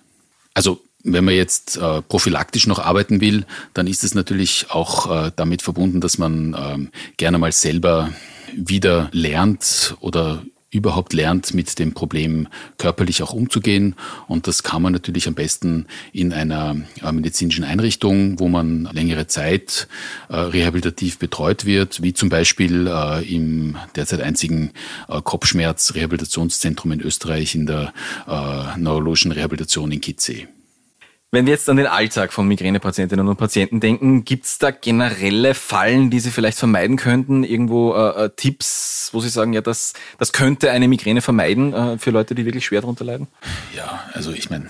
Also 0.55 0.81
wenn 1.03 1.25
man 1.25 1.35
jetzt 1.35 1.77
äh, 1.77 2.03
prophylaktisch 2.03 2.67
noch 2.67 2.79
arbeiten 2.79 3.21
will, 3.21 3.47
dann 3.75 3.87
ist 3.87 4.05
es 4.05 4.15
natürlich 4.15 4.71
auch 4.71 5.27
äh, 5.27 5.33
damit 5.37 5.63
verbunden, 5.63 6.01
dass 6.01 6.19
man 6.19 6.57
ähm, 6.59 6.91
gerne 7.17 7.39
mal 7.39 7.53
selber 7.53 8.13
wieder 8.55 9.09
lernt 9.13 9.97
oder 10.01 10.43
überhaupt 10.77 11.13
lernt, 11.13 11.55
mit 11.55 11.79
dem 11.79 11.93
Problem 11.93 12.49
körperlich 12.79 13.23
auch 13.23 13.33
umzugehen. 13.33 13.95
Und 14.29 14.47
das 14.47 14.63
kann 14.63 14.83
man 14.83 14.93
natürlich 14.93 15.27
am 15.29 15.35
besten 15.35 15.87
in 16.13 16.33
einer 16.33 16.77
äh, 17.03 17.13
medizinischen 17.13 17.65
Einrichtung, 17.65 18.39
wo 18.39 18.49
man 18.49 18.89
längere 18.93 19.27
Zeit 19.27 19.89
äh, 20.29 20.37
rehabilitativ 20.37 21.19
betreut 21.19 21.65
wird, 21.65 22.03
wie 22.03 22.15
zum 22.15 22.29
Beispiel 22.29 22.87
äh, 22.87 23.35
im 23.35 23.77
derzeit 23.95 24.21
einzigen 24.21 24.73
Kopfschmerz-Rehabilitationszentrum 25.09 26.93
in 26.93 27.01
Österreich 27.01 27.55
in 27.55 27.67
der 27.67 27.93
neurologischen 28.77 29.33
Rehabilitation 29.33 29.93
in 29.93 30.01
Kitzee. 30.01 30.49
Wenn 31.33 31.47
wir 31.47 31.53
jetzt 31.53 31.69
an 31.69 31.77
den 31.77 31.89
Alltag 31.89 32.33
von 32.33 32.47
Migränepatientinnen 32.47 33.27
und 33.27 33.37
Patienten 33.37 33.81
denken, 33.81 34.25
gibt 34.25 34.45
es 34.45 34.59
da 34.59 34.71
generelle 34.71 35.55
Fallen, 35.55 36.09
die 36.09 36.21
Sie 36.21 36.31
vielleicht 36.31 36.59
vermeiden 36.59 36.97
könnten? 36.97 37.43
Irgendwo 37.43 37.95
äh, 37.95 38.27
äh, 38.27 38.31
Tipps, 38.37 39.11
wo 39.13 39.21
Sie 39.21 39.29
sagen, 39.29 39.53
ja, 39.53 39.61
das, 39.61 39.95
das 40.19 40.33
könnte 40.33 40.71
eine 40.71 40.87
Migräne 40.87 41.23
vermeiden 41.23 41.75
äh, 41.75 41.99
für 41.99 42.13
Leute, 42.13 42.37
die 42.37 42.45
wirklich 42.45 42.65
schwer 42.65 42.81
darunter 42.81 43.05
leiden? 43.05 43.27
Ja, 43.75 44.05
also 44.13 44.31
ich 44.31 44.51
meine, 44.51 44.69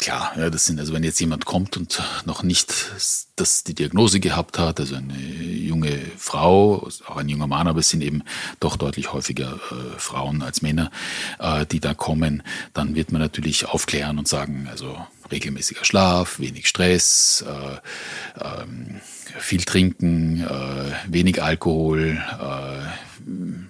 klar, 0.00 0.32
ja, 0.36 0.50
das 0.50 0.64
sind, 0.64 0.80
also 0.80 0.92
wenn 0.92 1.04
jetzt 1.04 1.20
jemand 1.20 1.44
kommt 1.44 1.76
und 1.76 2.02
noch 2.24 2.42
nicht 2.42 2.90
das, 3.36 3.64
die 3.64 3.74
Diagnose 3.74 4.18
gehabt 4.18 4.58
hat, 4.58 4.80
also 4.80 4.96
eine 4.96 5.16
junge 5.18 5.98
Frau, 6.16 6.88
auch 7.06 7.16
ein 7.16 7.28
junger 7.28 7.46
Mann, 7.46 7.68
aber 7.68 7.80
es 7.80 7.90
sind 7.90 8.02
eben 8.02 8.22
doch 8.58 8.76
deutlich 8.76 9.12
häufiger 9.12 9.60
äh, 9.70 9.98
Frauen 9.98 10.42
als 10.42 10.62
Männer, 10.62 10.90
äh, 11.38 11.66
die 11.66 11.80
da 11.80 11.94
kommen, 11.94 12.42
dann 12.74 12.94
wird 12.94 13.12
man 13.12 13.20
natürlich 13.20 13.66
aufklären 13.66 14.18
und 14.18 14.26
sagen, 14.26 14.68
also 14.70 14.98
regelmäßiger 15.30 15.84
Schlaf, 15.84 16.40
wenig 16.40 16.66
Stress, 16.66 17.44
äh, 17.46 18.42
ähm, 18.42 19.00
viel 19.38 19.62
trinken, 19.62 20.40
äh, 20.40 20.92
wenig 21.06 21.42
Alkohol, 21.42 22.20
äh, 22.40 22.86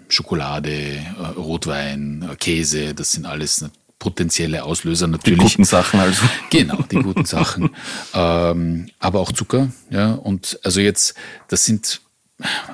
Schokolade, 0.09 0.71
äh, 0.71 1.27
Rotwein, 1.37 2.29
äh, 2.31 2.37
Käse, 2.37 2.95
das 2.95 3.12
sind 3.12 3.27
alles 3.27 3.64
potenzielle 4.01 4.65
Auslöser 4.65 5.07
natürlich. 5.07 5.39
Die 5.39 5.45
guten 5.45 5.65
Sachen 5.65 6.01
also. 6.01 6.23
Genau, 6.51 6.83
die 6.91 6.97
guten 6.97 7.27
Sachen. 7.27 7.71
Ähm, 8.13 8.89
aber 8.99 9.21
auch 9.21 9.31
Zucker, 9.31 9.71
ja. 9.91 10.15
Und 10.15 10.59
also 10.65 10.81
jetzt, 10.81 11.15
das 11.47 11.65
sind 11.65 12.01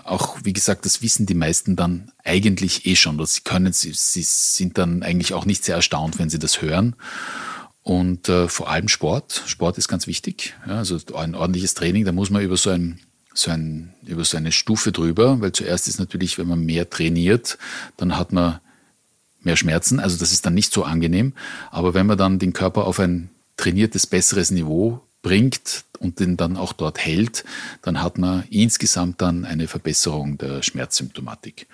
auch, 0.05 0.39
wie 0.45 0.55
gesagt, 0.55 0.87
das 0.87 1.03
wissen 1.03 1.27
die 1.27 1.35
meisten 1.35 1.77
dann 1.77 2.13
eigentlich 2.25 2.87
eh 2.87 2.97
schon. 2.97 3.19
Dass 3.19 3.35
sie 3.35 3.41
können, 3.43 3.75
sie, 3.75 3.93
sie 3.93 4.23
sind 4.23 4.79
dann 4.79 5.03
eigentlich 5.03 5.35
auch 5.35 5.45
nicht 5.45 5.65
sehr 5.65 5.75
erstaunt, 5.75 6.19
wenn 6.19 6.31
sie 6.31 6.39
das 6.39 6.63
hören. 6.63 6.97
Und 7.83 8.29
äh, 8.29 8.49
vor 8.49 8.71
allem 8.71 8.89
Sport. 8.89 9.43
Sport 9.47 9.77
ist 9.79 9.89
ganz 9.89 10.07
wichtig. 10.07 10.55
Ja, 10.67 10.79
also 10.79 10.99
ein 11.15 11.35
ordentliches 11.35 11.75
Training, 11.75 12.05
da 12.05 12.13
muss 12.13 12.31
man 12.31 12.43
über 12.43 12.57
so 12.57 12.71
ein 12.71 13.01
so 13.35 13.51
ein, 13.51 13.93
über 14.07 14.25
so 14.25 14.39
eine 14.39 14.51
Stufe 14.51 14.93
drüber, 14.93 15.43
weil 15.43 15.53
zuerst 15.53 15.89
ist 15.89 15.99
natürlich, 15.99 16.39
wenn 16.39 16.49
man 16.49 16.61
mehr 16.61 16.89
trainiert, 16.89 17.59
dann 17.99 18.17
hat 18.17 18.33
man 18.33 18.61
mehr 19.47 19.57
Schmerzen, 19.57 19.99
also 19.99 20.19
das 20.19 20.33
ist 20.33 20.45
dann 20.45 20.55
nicht 20.55 20.73
so 20.73 20.85
angenehm. 20.85 21.33
Aber 21.71 21.95
wenn 21.95 22.07
man 22.07 22.19
dann 22.19 22.39
den 22.39 22.53
Körper 22.53 22.85
auf 22.85 23.01
ein 23.01 23.31
trainiertes, 23.57 24.07
besseres 24.07 24.51
Niveau 24.51 25.01
bringt 25.23 25.85
und 25.99 26.21
den 26.21 26.37
dann 26.37 26.57
auch 26.57 26.73
dort 26.73 26.99
hält, 26.99 27.45
dann 27.83 28.03
hat 28.03 28.19
man 28.19 28.45
insgesamt 28.51 29.23
dann 29.23 29.45
eine 29.45 29.67
Verbesserung 29.67 30.39
der 30.39 30.63
Schmerzsymptomatik. 30.63 31.67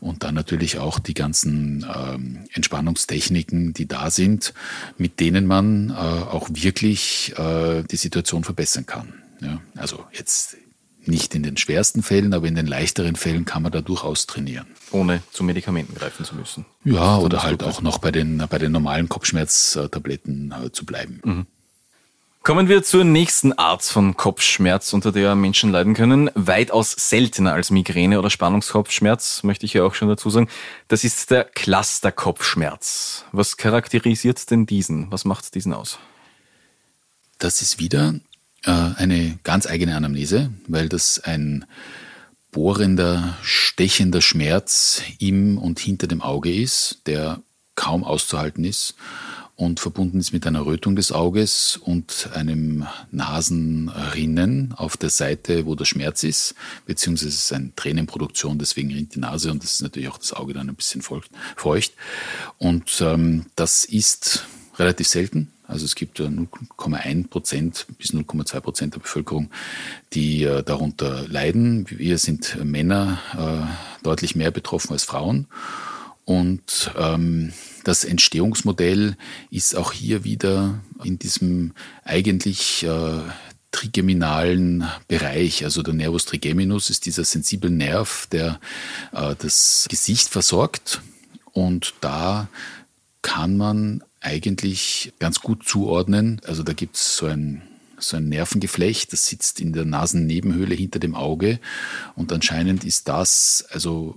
Und 0.00 0.22
dann 0.22 0.34
natürlich 0.34 0.78
auch 0.78 0.98
die 0.98 1.12
ganzen 1.12 1.84
ähm, 1.94 2.44
Entspannungstechniken, 2.54 3.74
die 3.74 3.86
da 3.86 4.10
sind, 4.10 4.54
mit 4.96 5.20
denen 5.20 5.46
man 5.46 5.90
äh, 5.90 5.92
auch 5.92 6.48
wirklich 6.50 7.34
äh, 7.36 7.82
die 7.82 7.96
Situation 7.96 8.44
verbessern 8.44 8.86
kann. 8.86 9.12
Ja, 9.42 9.60
also 9.76 10.04
jetzt 10.12 10.56
nicht 11.06 11.34
in 11.34 11.42
den 11.42 11.56
schwersten 11.56 12.02
Fällen, 12.02 12.34
aber 12.34 12.46
in 12.46 12.54
den 12.54 12.66
leichteren 12.66 13.16
Fällen 13.16 13.44
kann 13.44 13.62
man 13.62 13.72
da 13.72 13.80
durchaus 13.80 14.26
trainieren. 14.26 14.66
Ohne 14.90 15.22
zu 15.32 15.44
Medikamenten 15.44 15.94
greifen 15.94 16.24
zu 16.24 16.34
müssen. 16.34 16.66
Ja, 16.84 17.18
oder 17.18 17.42
halt 17.42 17.62
auch 17.62 17.80
noch 17.82 17.98
bei 17.98 18.10
den, 18.10 18.44
bei 18.48 18.58
den 18.58 18.72
normalen 18.72 19.08
Kopfschmerztabletten 19.08 20.54
äh, 20.66 20.72
zu 20.72 20.84
bleiben. 20.84 21.20
Mhm. 21.24 21.46
Kommen 22.42 22.68
wir 22.68 22.82
zur 22.82 23.04
nächsten 23.04 23.52
Art 23.52 23.82
von 23.82 24.16
Kopfschmerz, 24.16 24.94
unter 24.94 25.12
der 25.12 25.34
Menschen 25.34 25.70
leiden 25.72 25.92
können. 25.92 26.30
Weitaus 26.34 26.92
seltener 26.92 27.52
als 27.52 27.70
Migräne 27.70 28.18
oder 28.18 28.30
Spannungskopfschmerz, 28.30 29.42
möchte 29.42 29.66
ich 29.66 29.74
ja 29.74 29.82
auch 29.84 29.94
schon 29.94 30.08
dazu 30.08 30.30
sagen. 30.30 30.48
Das 30.88 31.04
ist 31.04 31.30
der 31.30 31.44
Clusterkopfschmerz. 31.44 33.26
Was 33.32 33.58
charakterisiert 33.58 34.50
denn 34.50 34.64
diesen? 34.64 35.12
Was 35.12 35.26
macht 35.26 35.54
diesen 35.54 35.74
aus? 35.74 35.98
Das 37.38 37.60
ist 37.60 37.78
wieder 37.78 38.14
eine 38.64 39.38
ganz 39.42 39.66
eigene 39.66 39.96
Anamnese, 39.96 40.50
weil 40.68 40.88
das 40.88 41.18
ein 41.18 41.64
bohrender, 42.52 43.36
stechender 43.42 44.20
Schmerz 44.20 45.02
im 45.18 45.56
und 45.58 45.78
hinter 45.78 46.06
dem 46.06 46.20
Auge 46.20 46.52
ist, 46.52 47.02
der 47.06 47.42
kaum 47.74 48.04
auszuhalten 48.04 48.64
ist 48.64 48.94
und 49.60 49.78
verbunden 49.78 50.18
ist 50.18 50.32
mit 50.32 50.46
einer 50.46 50.64
Rötung 50.64 50.96
des 50.96 51.12
Auges 51.12 51.76
und 51.76 52.30
einem 52.34 52.86
Nasenrinnen 53.10 54.72
auf 54.74 54.96
der 54.96 55.10
Seite, 55.10 55.66
wo 55.66 55.74
der 55.74 55.84
Schmerz 55.84 56.22
ist, 56.22 56.54
beziehungsweise 56.86 57.28
es 57.28 57.34
ist 57.36 57.52
eine 57.52 57.74
Tränenproduktion, 57.76 58.58
deswegen 58.58 58.90
rinnt 58.92 59.14
die 59.14 59.20
Nase 59.20 59.50
und 59.50 59.62
das 59.62 59.74
ist 59.74 59.82
natürlich 59.82 60.08
auch 60.08 60.18
das 60.18 60.32
Auge 60.32 60.54
dann 60.54 60.68
ein 60.68 60.74
bisschen 60.74 61.02
feucht. 61.02 61.92
Und 62.58 63.00
ähm, 63.00 63.46
das 63.54 63.84
ist 63.84 64.46
relativ 64.78 65.08
selten. 65.08 65.52
Also 65.70 65.84
es 65.84 65.94
gibt 65.94 66.20
0,1 66.20 67.28
Prozent 67.28 67.86
bis 67.96 68.12
0,2 68.12 68.60
Prozent 68.60 68.94
der 68.94 69.00
Bevölkerung, 69.00 69.50
die 70.12 70.42
äh, 70.42 70.62
darunter 70.62 71.26
leiden. 71.28 71.86
Wir 71.88 72.18
sind 72.18 72.62
Männer 72.64 73.18
äh, 73.38 74.02
deutlich 74.04 74.34
mehr 74.34 74.50
betroffen 74.50 74.92
als 74.92 75.04
Frauen. 75.04 75.46
Und 76.24 76.92
ähm, 76.96 77.52
das 77.84 78.04
Entstehungsmodell 78.04 79.16
ist 79.50 79.76
auch 79.76 79.92
hier 79.92 80.24
wieder 80.24 80.80
in 81.02 81.18
diesem 81.18 81.72
eigentlich 82.04 82.82
äh, 82.82 83.20
trigeminalen 83.70 84.84
Bereich. 85.08 85.64
Also 85.64 85.82
der 85.82 85.94
Nervus 85.94 86.26
trigeminus 86.26 86.90
ist 86.90 87.06
dieser 87.06 87.24
sensible 87.24 87.70
Nerv, 87.70 88.26
der 88.32 88.60
äh, 89.12 89.34
das 89.38 89.86
Gesicht 89.88 90.28
versorgt. 90.28 91.00
Und 91.52 91.94
da 92.00 92.48
kann 93.22 93.56
man 93.56 94.02
eigentlich 94.20 95.12
ganz 95.18 95.40
gut 95.40 95.66
zuordnen. 95.66 96.40
Also 96.46 96.62
da 96.62 96.72
gibt 96.72 96.96
es 96.96 97.16
so 97.16 97.26
ein 97.26 97.62
so 98.02 98.16
ein 98.16 98.28
Nervengeflecht, 98.28 99.12
das 99.12 99.26
sitzt 99.26 99.60
in 99.60 99.72
der 99.72 99.84
Nasennebenhöhle 99.84 100.74
hinter 100.74 100.98
dem 100.98 101.14
Auge 101.14 101.60
und 102.16 102.32
anscheinend 102.32 102.84
ist 102.84 103.08
das 103.08 103.66
also 103.70 104.14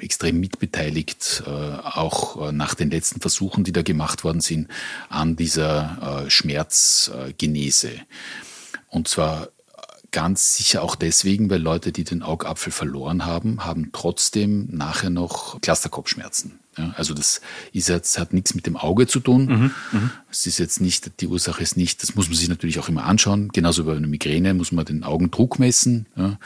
extrem 0.00 0.38
mitbeteiligt, 0.38 1.42
äh, 1.46 1.50
auch 1.50 2.48
äh, 2.48 2.52
nach 2.52 2.74
den 2.74 2.90
letzten 2.90 3.20
Versuchen, 3.20 3.64
die 3.64 3.72
da 3.72 3.82
gemacht 3.82 4.24
worden 4.24 4.40
sind, 4.40 4.68
an 5.08 5.36
dieser 5.36 6.24
äh, 6.26 6.30
Schmerzgenese. 6.30 7.92
Und 8.88 9.08
zwar 9.08 9.48
ganz 10.16 10.56
sicher 10.56 10.82
auch 10.82 10.94
deswegen, 10.96 11.50
weil 11.50 11.60
Leute, 11.60 11.92
die 11.92 12.02
den 12.02 12.22
Augapfel 12.22 12.72
verloren 12.72 13.26
haben, 13.26 13.66
haben 13.66 13.90
trotzdem 13.92 14.66
nachher 14.70 15.10
noch 15.10 15.60
Clusterkopfschmerzen. 15.60 16.58
Ja, 16.78 16.94
also 16.96 17.12
das 17.12 17.42
ist 17.74 17.90
jetzt, 17.90 18.18
hat 18.18 18.32
nichts 18.32 18.54
mit 18.54 18.64
dem 18.64 18.78
Auge 18.78 19.06
zu 19.06 19.20
tun. 19.20 19.44
Mhm, 19.44 19.70
mhm, 19.92 20.10
es 20.30 20.46
ist 20.46 20.56
jetzt 20.56 20.80
nicht, 20.80 21.20
die 21.20 21.26
Ursache 21.26 21.62
ist 21.62 21.76
nicht, 21.76 22.02
das 22.02 22.14
muss 22.14 22.28
man 22.28 22.36
sich 22.38 22.48
natürlich 22.48 22.78
auch 22.78 22.88
immer 22.88 23.04
anschauen. 23.04 23.50
Genauso 23.52 23.84
bei 23.84 23.94
einer 23.94 24.06
Migräne 24.06 24.54
muss 24.54 24.72
man 24.72 24.86
den 24.86 25.04
Augendruck 25.04 25.58
messen. 25.58 26.06
Ja. 26.16 26.38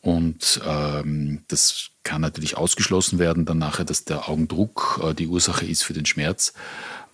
Und 0.00 0.60
ähm, 0.64 1.40
das 1.48 1.88
kann 2.04 2.20
natürlich 2.20 2.56
ausgeschlossen 2.56 3.18
werden 3.18 3.44
dann 3.44 3.58
nachher, 3.58 3.84
dass 3.84 4.04
der 4.04 4.28
Augendruck 4.28 5.00
äh, 5.02 5.14
die 5.14 5.26
Ursache 5.26 5.66
ist 5.66 5.82
für 5.82 5.94
den 5.94 6.06
Schmerz. 6.06 6.52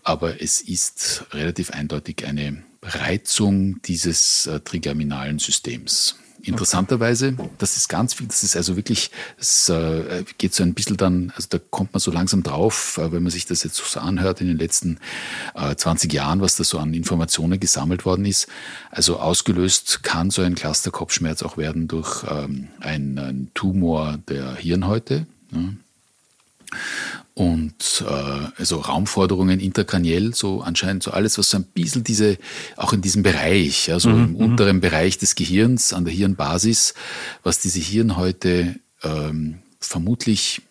Aber 0.03 0.43
es 0.43 0.61
ist 0.61 1.25
relativ 1.33 1.71
eindeutig 1.71 2.27
eine 2.27 2.65
Reizung 2.83 3.83
dieses 3.83 4.47
äh, 4.47 4.61
trigeminalen 4.61 5.39
Systems. 5.39 6.17
Interessanterweise, 6.43 7.37
das 7.59 7.77
ist 7.77 7.89
ganz 7.89 8.15
viel, 8.15 8.27
das 8.27 8.43
ist 8.43 8.57
also 8.57 8.77
wirklich, 8.77 9.11
es 9.39 9.69
äh, 9.69 10.25
geht 10.39 10.55
so 10.55 10.63
ein 10.63 10.73
bisschen 10.73 10.97
dann, 10.97 11.33
also 11.37 11.49
da 11.51 11.59
kommt 11.59 11.93
man 11.93 12.01
so 12.01 12.11
langsam 12.11 12.43
drauf, 12.43 12.99
äh, 12.99 13.13
wenn 13.13 13.23
man 13.23 13.31
sich 13.31 13.45
das 13.45 13.63
jetzt 13.63 13.77
so 13.77 14.01
anhört 14.01 14.41
in 14.41 14.47
den 14.47 14.57
letzten 14.57 14.99
äh, 15.55 15.75
20 15.75 16.13
Jahren, 16.13 16.41
was 16.41 16.57
da 16.57 16.65
so 16.65 16.79
an 16.79 16.95
Informationen 16.95 17.61
gesammelt 17.61 18.07
worden 18.07 18.25
ist. 18.25 18.49
Also 18.91 19.19
ausgelöst 19.19 20.03
kann 20.03 20.31
so 20.31 20.41
ein 20.41 20.55
Clusterkopfschmerz 20.55 21.43
auch 21.43 21.59
werden 21.59 21.89
durch 21.89 22.25
ähm, 22.29 22.69
einen 22.81 23.51
Tumor 23.53 24.19
der 24.29 24.55
Hirnhäute. 24.55 25.27
Ne? 25.51 25.77
Und 27.35 28.05
äh, 28.07 28.49
also 28.59 28.81
Raumforderungen 28.81 29.61
intrakraniell, 29.61 30.35
so 30.35 30.61
anscheinend 30.63 31.03
so 31.03 31.11
alles, 31.13 31.39
was 31.39 31.51
so 31.51 31.59
ein 31.59 31.65
bisschen 31.65 32.05
diese, 32.05 32.37
auch 32.77 32.93
in 32.93 33.01
diesem 33.01 33.23
Bereich, 33.23 33.91
also 33.93 34.11
mhm, 34.11 34.25
im 34.25 34.31
mhm. 34.31 34.37
unteren 34.37 34.81
Bereich 34.81 35.19
des 35.19 35.35
Gehirns, 35.35 35.93
an 35.93 36.05
der 36.05 36.13
Hirnbasis, 36.13 36.95
was 37.43 37.61
diese 37.61 37.81
Hirnhäute 37.81 38.77
ähm, 39.03 39.61
vermutlich 39.81 40.63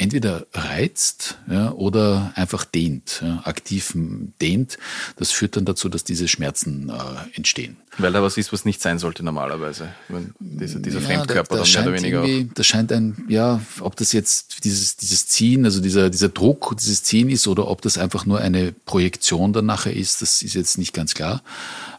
entweder 0.00 0.46
reizt 0.54 1.38
ja, 1.48 1.72
oder 1.72 2.32
einfach 2.34 2.64
dehnt, 2.64 3.20
ja, 3.22 3.42
aktiv 3.44 3.92
dehnt. 4.40 4.78
Das 5.16 5.30
führt 5.30 5.56
dann 5.56 5.66
dazu, 5.66 5.90
dass 5.90 6.04
diese 6.04 6.26
Schmerzen 6.26 6.88
äh, 6.88 7.36
entstehen. 7.36 7.76
Weil 7.98 8.12
da 8.12 8.22
was 8.22 8.38
ist, 8.38 8.50
was 8.52 8.64
nicht 8.64 8.80
sein 8.80 8.98
sollte 8.98 9.22
normalerweise. 9.22 9.90
Wenn 10.08 10.32
dieser, 10.38 10.78
dieser 10.80 11.00
ja, 11.00 11.06
Fremdkörper 11.06 11.56
da, 11.56 11.62
da 11.62 11.70
dann 11.70 11.92
mehr 11.92 11.92
oder 11.92 12.02
weniger. 12.02 12.22
Auch. 12.22 12.54
Das 12.54 12.66
scheint 12.66 12.92
ein, 12.92 13.24
ja, 13.28 13.60
ob 13.80 13.94
das 13.96 14.12
jetzt 14.12 14.64
dieses, 14.64 14.96
dieses 14.96 15.26
Ziehen, 15.26 15.66
also 15.66 15.82
dieser, 15.82 16.08
dieser 16.08 16.30
Druck, 16.30 16.74
dieses 16.78 17.02
Ziehen 17.02 17.28
ist 17.28 17.46
oder 17.46 17.68
ob 17.68 17.82
das 17.82 17.98
einfach 17.98 18.24
nur 18.24 18.40
eine 18.40 18.72
Projektion 18.72 19.52
dann 19.52 19.66
nachher 19.66 19.94
ist, 19.94 20.22
das 20.22 20.42
ist 20.42 20.54
jetzt 20.54 20.78
nicht 20.78 20.94
ganz 20.94 21.14
klar. 21.14 21.42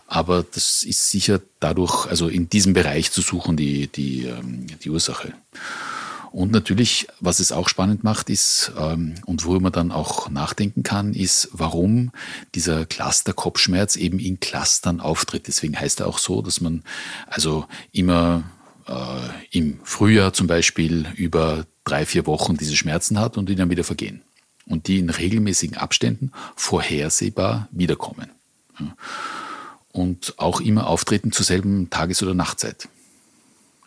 Aber 0.08 0.44
das 0.44 0.84
ist 0.84 1.10
sicher 1.12 1.40
dadurch, 1.60 2.08
also 2.08 2.28
in 2.28 2.50
diesem 2.50 2.74
Bereich 2.74 3.12
zu 3.12 3.22
suchen, 3.22 3.56
die, 3.56 3.88
die, 3.88 4.26
ähm, 4.26 4.66
die 4.84 4.90
Ursache. 4.90 5.34
Und 6.32 6.52
natürlich, 6.52 7.08
was 7.20 7.42
es 7.42 7.52
auch 7.52 7.68
spannend 7.68 8.06
macht, 8.06 8.30
ist, 8.30 8.72
ähm, 8.80 9.16
und 9.26 9.44
worüber 9.44 9.64
man 9.64 9.72
dann 9.74 9.92
auch 9.92 10.30
nachdenken 10.30 10.82
kann, 10.82 11.14
ist, 11.14 11.50
warum 11.52 12.12
dieser 12.56 12.86
Cluster-Kopfschmerz 12.86 13.98
eben 13.98 14.18
in 14.18 14.40
Clustern 14.40 15.02
auftritt. 15.02 15.48
Deswegen 15.48 15.78
heißt 15.78 16.00
er 16.00 16.08
auch 16.08 16.18
so, 16.18 16.42
dass 16.42 16.62
man 16.62 16.84
also 17.28 17.66
immer 17.92 18.44
äh, 18.88 19.58
im 19.58 19.80
Frühjahr 19.84 20.32
zum 20.32 20.48
Beispiel 20.48 21.06
über 21.16 21.66
drei, 21.84 22.06
vier 22.06 22.26
Wochen 22.28 22.56
diese 22.56 22.78
Schmerzen 22.78 23.20
hat 23.20 23.38
und 23.38 23.50
die 23.50 23.56
dann 23.56 23.70
wieder 23.70 23.84
vergehen. 23.84 24.22
Und 24.66 24.88
die 24.88 25.00
in 25.00 25.10
regelmäßigen 25.10 25.76
Abständen 25.76 26.32
vorhersehbar 26.56 27.68
wiederkommen. 27.72 28.30
Und 29.92 30.36
auch 30.40 30.62
immer 30.62 30.88
auftreten 30.88 31.34
zur 31.34 31.46
selben 31.46 31.90
Tages- 31.90 32.24
oder 32.24 32.34
Nachtzeit. 32.34 32.88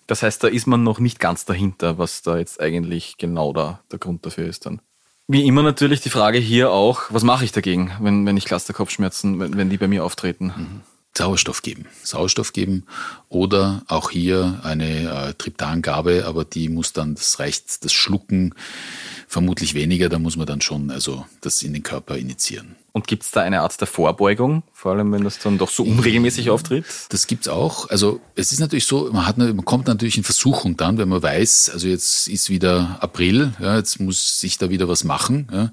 Das 0.06 0.22
heißt, 0.22 0.44
da 0.44 0.48
ist 0.48 0.66
man 0.66 0.82
noch 0.82 0.98
nicht 0.98 1.18
ganz 1.18 1.44
dahinter, 1.44 1.98
was 1.98 2.22
da 2.22 2.38
jetzt 2.38 2.60
eigentlich 2.60 3.16
genau 3.18 3.52
da 3.52 3.80
der 3.90 3.98
Grund 3.98 4.24
dafür 4.26 4.46
ist 4.46 4.66
dann. 4.66 4.80
Wie 5.26 5.46
immer 5.46 5.62
natürlich 5.62 6.02
die 6.02 6.10
Frage 6.10 6.38
hier 6.38 6.70
auch, 6.70 7.04
was 7.08 7.22
mache 7.22 7.44
ich 7.44 7.52
dagegen, 7.52 7.92
wenn, 8.00 8.26
wenn 8.26 8.36
ich 8.36 8.44
Clusterkopfschmerzen, 8.44 9.40
wenn, 9.40 9.56
wenn 9.56 9.70
die 9.70 9.78
bei 9.78 9.88
mir 9.88 10.04
auftreten? 10.04 10.52
Mhm. 10.54 10.80
Sauerstoff 11.16 11.62
geben. 11.62 11.86
Sauerstoff 12.02 12.52
geben 12.52 12.84
oder 13.28 13.82
auch 13.86 14.10
hier 14.10 14.60
eine 14.64 15.28
äh, 15.28 15.34
Triptangabe, 15.34 16.24
aber 16.26 16.44
die 16.44 16.68
muss 16.68 16.92
dann, 16.92 17.14
das 17.14 17.38
reicht, 17.38 17.84
das 17.84 17.92
Schlucken 17.92 18.54
vermutlich 19.28 19.74
weniger, 19.74 20.08
da 20.08 20.18
muss 20.18 20.36
man 20.36 20.46
dann 20.46 20.60
schon 20.60 20.90
also 20.90 21.24
das 21.40 21.62
in 21.62 21.72
den 21.72 21.82
Körper 21.82 22.16
initiieren. 22.16 22.76
Und 22.96 23.08
gibt 23.08 23.24
es 23.24 23.32
da 23.32 23.40
eine 23.40 23.62
Art 23.62 23.80
der 23.80 23.88
Vorbeugung, 23.88 24.62
vor 24.72 24.92
allem 24.92 25.10
wenn 25.10 25.24
das 25.24 25.40
dann 25.40 25.58
doch 25.58 25.68
so 25.68 25.82
unregelmäßig 25.82 26.48
auftritt? 26.50 26.84
Das 27.08 27.26
gibt's 27.26 27.48
auch. 27.48 27.90
Also 27.90 28.20
es 28.36 28.52
ist 28.52 28.60
natürlich 28.60 28.86
so, 28.86 29.10
man, 29.12 29.26
hat, 29.26 29.36
man 29.36 29.64
kommt 29.64 29.88
natürlich 29.88 30.16
in 30.16 30.22
Versuchung 30.22 30.76
dann, 30.76 30.96
wenn 30.96 31.08
man 31.08 31.20
weiß, 31.20 31.70
also 31.72 31.88
jetzt 31.88 32.28
ist 32.28 32.50
wieder 32.50 32.98
April, 33.00 33.52
ja, 33.58 33.78
jetzt 33.78 33.98
muss 33.98 34.38
sich 34.38 34.58
da 34.58 34.70
wieder 34.70 34.86
was 34.86 35.02
machen, 35.02 35.48
ja, 35.52 35.72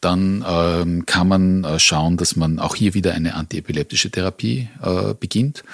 dann 0.00 0.44
ähm, 0.46 1.06
kann 1.06 1.26
man 1.26 1.64
äh, 1.64 1.80
schauen, 1.80 2.16
dass 2.16 2.36
man 2.36 2.60
auch 2.60 2.76
hier 2.76 2.94
wieder 2.94 3.14
eine 3.14 3.34
antiepileptische 3.34 4.12
Therapie 4.12 4.68
äh, 4.80 5.14
beginnt, 5.14 5.64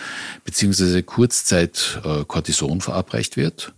beziehungsweise 0.44 1.02
Kurzzeit 1.02 2.00
äh, 2.04 2.24
Cortison 2.24 2.80
verabreicht 2.80 3.36
wird 3.36 3.74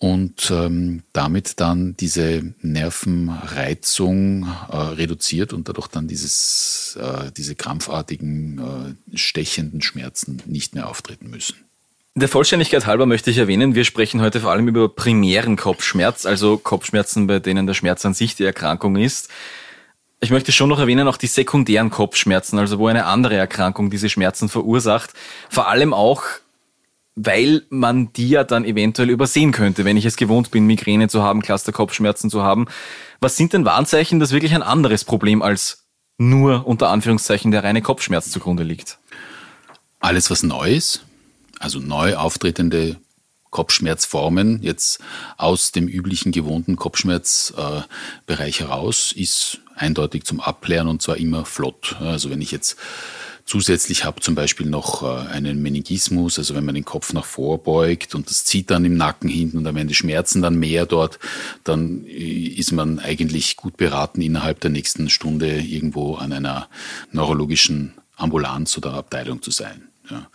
und 0.00 0.50
ähm, 0.50 1.02
damit 1.12 1.60
dann 1.60 1.94
diese 1.94 2.54
Nervenreizung 2.62 4.48
äh, 4.70 4.76
reduziert 4.76 5.52
und 5.52 5.68
dadurch 5.68 5.88
dann 5.88 6.08
dieses, 6.08 6.98
äh, 6.98 7.30
diese 7.36 7.54
krampfartigen, 7.54 8.96
äh, 9.12 9.16
stechenden 9.16 9.82
Schmerzen 9.82 10.42
nicht 10.46 10.74
mehr 10.74 10.88
auftreten 10.88 11.28
müssen. 11.28 11.56
Der 12.14 12.28
Vollständigkeit 12.28 12.86
halber 12.86 13.04
möchte 13.04 13.30
ich 13.30 13.36
erwähnen, 13.36 13.74
wir 13.74 13.84
sprechen 13.84 14.22
heute 14.22 14.40
vor 14.40 14.50
allem 14.50 14.68
über 14.68 14.88
primären 14.88 15.56
Kopfschmerz, 15.56 16.24
also 16.24 16.56
Kopfschmerzen, 16.56 17.26
bei 17.26 17.38
denen 17.38 17.66
der 17.66 17.74
Schmerz 17.74 18.04
an 18.06 18.14
sich 18.14 18.34
die 18.34 18.44
Erkrankung 18.44 18.96
ist. 18.96 19.28
Ich 20.20 20.30
möchte 20.30 20.50
schon 20.50 20.70
noch 20.70 20.78
erwähnen, 20.78 21.08
auch 21.08 21.18
die 21.18 21.26
sekundären 21.26 21.90
Kopfschmerzen, 21.90 22.58
also 22.58 22.78
wo 22.78 22.86
eine 22.86 23.04
andere 23.04 23.36
Erkrankung 23.36 23.90
diese 23.90 24.08
Schmerzen 24.08 24.48
verursacht. 24.48 25.12
Vor 25.50 25.68
allem 25.68 25.92
auch 25.92 26.22
weil 27.16 27.62
man 27.70 28.12
die 28.12 28.28
ja 28.28 28.44
dann 28.44 28.64
eventuell 28.64 29.10
übersehen 29.10 29.52
könnte, 29.52 29.84
wenn 29.84 29.96
ich 29.96 30.04
es 30.04 30.16
gewohnt 30.16 30.50
bin, 30.50 30.66
Migräne 30.66 31.08
zu 31.08 31.22
haben, 31.22 31.42
Clusterkopfschmerzen 31.42 32.30
zu 32.30 32.42
haben. 32.42 32.66
Was 33.20 33.36
sind 33.36 33.52
denn 33.52 33.64
Warnzeichen, 33.64 34.20
dass 34.20 34.32
wirklich 34.32 34.54
ein 34.54 34.62
anderes 34.62 35.04
Problem 35.04 35.42
als 35.42 35.86
nur 36.18 36.66
unter 36.66 36.88
Anführungszeichen 36.88 37.50
der 37.50 37.64
reine 37.64 37.82
Kopfschmerz 37.82 38.30
zugrunde 38.30 38.62
liegt? 38.62 38.98
Alles, 39.98 40.30
was 40.30 40.42
neu 40.42 40.72
ist, 40.72 41.04
also 41.58 41.78
neu 41.78 42.16
auftretende 42.16 42.96
Kopfschmerzformen 43.50 44.62
jetzt 44.62 45.00
aus 45.36 45.72
dem 45.72 45.88
üblichen 45.88 46.30
gewohnten 46.32 46.76
Kopfschmerzbereich 46.76 48.60
heraus, 48.60 49.12
ist 49.12 49.60
eindeutig 49.74 50.24
zum 50.24 50.40
Abklären 50.40 50.88
und 50.88 51.02
zwar 51.02 51.16
immer 51.16 51.44
flott. 51.44 51.96
Also 52.00 52.30
wenn 52.30 52.40
ich 52.40 52.52
jetzt 52.52 52.76
Zusätzlich 53.50 54.04
habe 54.04 54.20
zum 54.20 54.36
Beispiel 54.36 54.66
noch 54.66 55.02
äh, 55.02 55.28
einen 55.28 55.60
Meningismus, 55.60 56.38
also 56.38 56.54
wenn 56.54 56.64
man 56.64 56.76
den 56.76 56.84
Kopf 56.84 57.12
nach 57.12 57.24
vor 57.24 57.60
beugt 57.60 58.14
und 58.14 58.30
das 58.30 58.44
zieht 58.44 58.70
dann 58.70 58.84
im 58.84 58.96
Nacken 58.96 59.28
hinten 59.28 59.58
und 59.58 59.64
werden 59.64 59.88
die 59.88 59.94
Schmerzen 59.96 60.40
dann 60.40 60.54
mehr 60.54 60.86
dort, 60.86 61.18
dann 61.64 62.04
äh, 62.04 62.10
ist 62.12 62.70
man 62.70 63.00
eigentlich 63.00 63.56
gut 63.56 63.76
beraten, 63.76 64.22
innerhalb 64.22 64.60
der 64.60 64.70
nächsten 64.70 65.10
Stunde 65.10 65.62
irgendwo 65.62 66.14
an 66.14 66.32
einer 66.32 66.68
neurologischen 67.10 67.94
Ambulanz 68.14 68.78
oder 68.78 68.92
Abteilung 68.92 69.42
zu 69.42 69.50
sein. 69.50 69.89
Ja. 70.10 70.28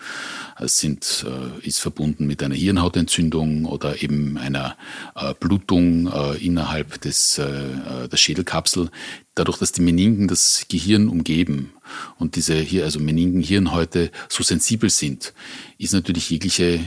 Es 0.57 0.79
sind, 0.79 1.25
äh, 1.27 1.67
ist 1.67 1.81
verbunden 1.81 2.25
mit 2.25 2.41
einer 2.41 2.55
Hirnhautentzündung 2.55 3.65
oder 3.65 4.01
eben 4.01 4.37
einer 4.37 4.77
äh, 5.15 5.33
Blutung 5.37 6.07
äh, 6.07 6.37
innerhalb 6.37 7.01
des, 7.01 7.37
äh, 7.37 8.07
der 8.07 8.17
Schädelkapsel. 8.17 8.89
Dadurch, 9.35 9.57
dass 9.57 9.73
die 9.73 9.81
Meningen 9.81 10.29
das 10.29 10.65
Gehirn 10.69 11.09
umgeben 11.09 11.73
und 12.17 12.37
diese 12.37 12.55
hier, 12.55 12.85
also 12.85 13.01
Meningen-Hirnhäute 13.01 14.11
so 14.29 14.43
sensibel 14.43 14.89
sind, 14.89 15.33
ist 15.77 15.93
natürlich 15.93 16.29
jegliche 16.29 16.79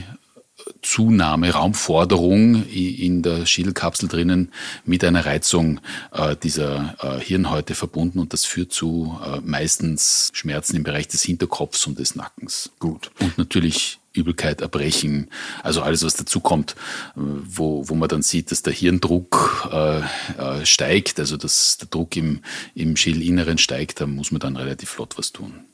Zunahme, 0.81 1.51
Raumforderung 1.51 2.65
in 2.67 3.21
der 3.21 3.45
Schädelkapsel 3.45 4.07
drinnen 4.07 4.51
mit 4.85 5.03
einer 5.03 5.25
Reizung 5.25 5.81
äh, 6.11 6.35
dieser 6.35 6.95
äh, 7.01 7.19
Hirnhäute 7.19 7.75
verbunden 7.75 8.19
und 8.19 8.33
das 8.33 8.45
führt 8.45 8.71
zu 8.71 9.19
äh, 9.23 9.39
meistens 9.43 10.29
Schmerzen 10.33 10.75
im 10.75 10.83
Bereich 10.83 11.07
des 11.07 11.23
Hinterkopfs 11.23 11.85
und 11.87 11.99
des 11.99 12.15
Nackens. 12.15 12.71
Gut. 12.79 13.11
Und 13.19 13.37
natürlich 13.37 13.99
Übelkeit, 14.13 14.61
Erbrechen, 14.61 15.29
also 15.63 15.81
alles, 15.81 16.03
was 16.03 16.15
dazu 16.15 16.39
kommt, 16.39 16.71
äh, 16.71 16.75
wo, 17.15 17.87
wo 17.89 17.95
man 17.95 18.09
dann 18.09 18.21
sieht, 18.21 18.51
dass 18.51 18.61
der 18.61 18.73
Hirndruck 18.73 19.69
äh, 19.71 20.65
steigt, 20.65 21.19
also 21.19 21.37
dass 21.37 21.77
der 21.77 21.87
Druck 21.89 22.15
im, 22.15 22.41
im 22.73 22.95
Schädelinneren 22.95 23.57
steigt, 23.57 24.01
da 24.01 24.07
muss 24.07 24.31
man 24.31 24.39
dann 24.39 24.55
relativ 24.55 24.89
flott 24.89 25.17
was 25.17 25.31
tun. 25.31 25.65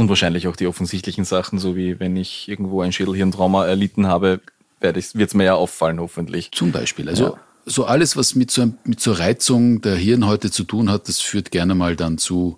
Und 0.00 0.08
wahrscheinlich 0.08 0.48
auch 0.48 0.56
die 0.56 0.66
offensichtlichen 0.66 1.26
Sachen, 1.26 1.58
so 1.58 1.76
wie 1.76 2.00
wenn 2.00 2.16
ich 2.16 2.48
irgendwo 2.48 2.80
ein 2.80 2.90
Schädelhirntrauma 2.90 3.66
erlitten 3.66 4.06
habe, 4.06 4.40
wird 4.80 4.96
es 4.96 5.34
mir 5.34 5.44
ja 5.44 5.54
auffallen, 5.56 6.00
hoffentlich. 6.00 6.52
Zum 6.52 6.72
Beispiel. 6.72 7.06
Also 7.06 7.24
ja. 7.24 7.34
so 7.66 7.84
alles, 7.84 8.16
was 8.16 8.34
mit 8.34 8.50
so, 8.50 8.72
mit 8.84 8.98
so 8.98 9.12
Reizung 9.12 9.82
der 9.82 9.96
Hirnhäute 9.96 10.50
zu 10.50 10.64
tun 10.64 10.90
hat, 10.90 11.06
das 11.06 11.20
führt 11.20 11.50
gerne 11.50 11.74
mal 11.74 11.96
dann 11.96 12.16
zu 12.16 12.56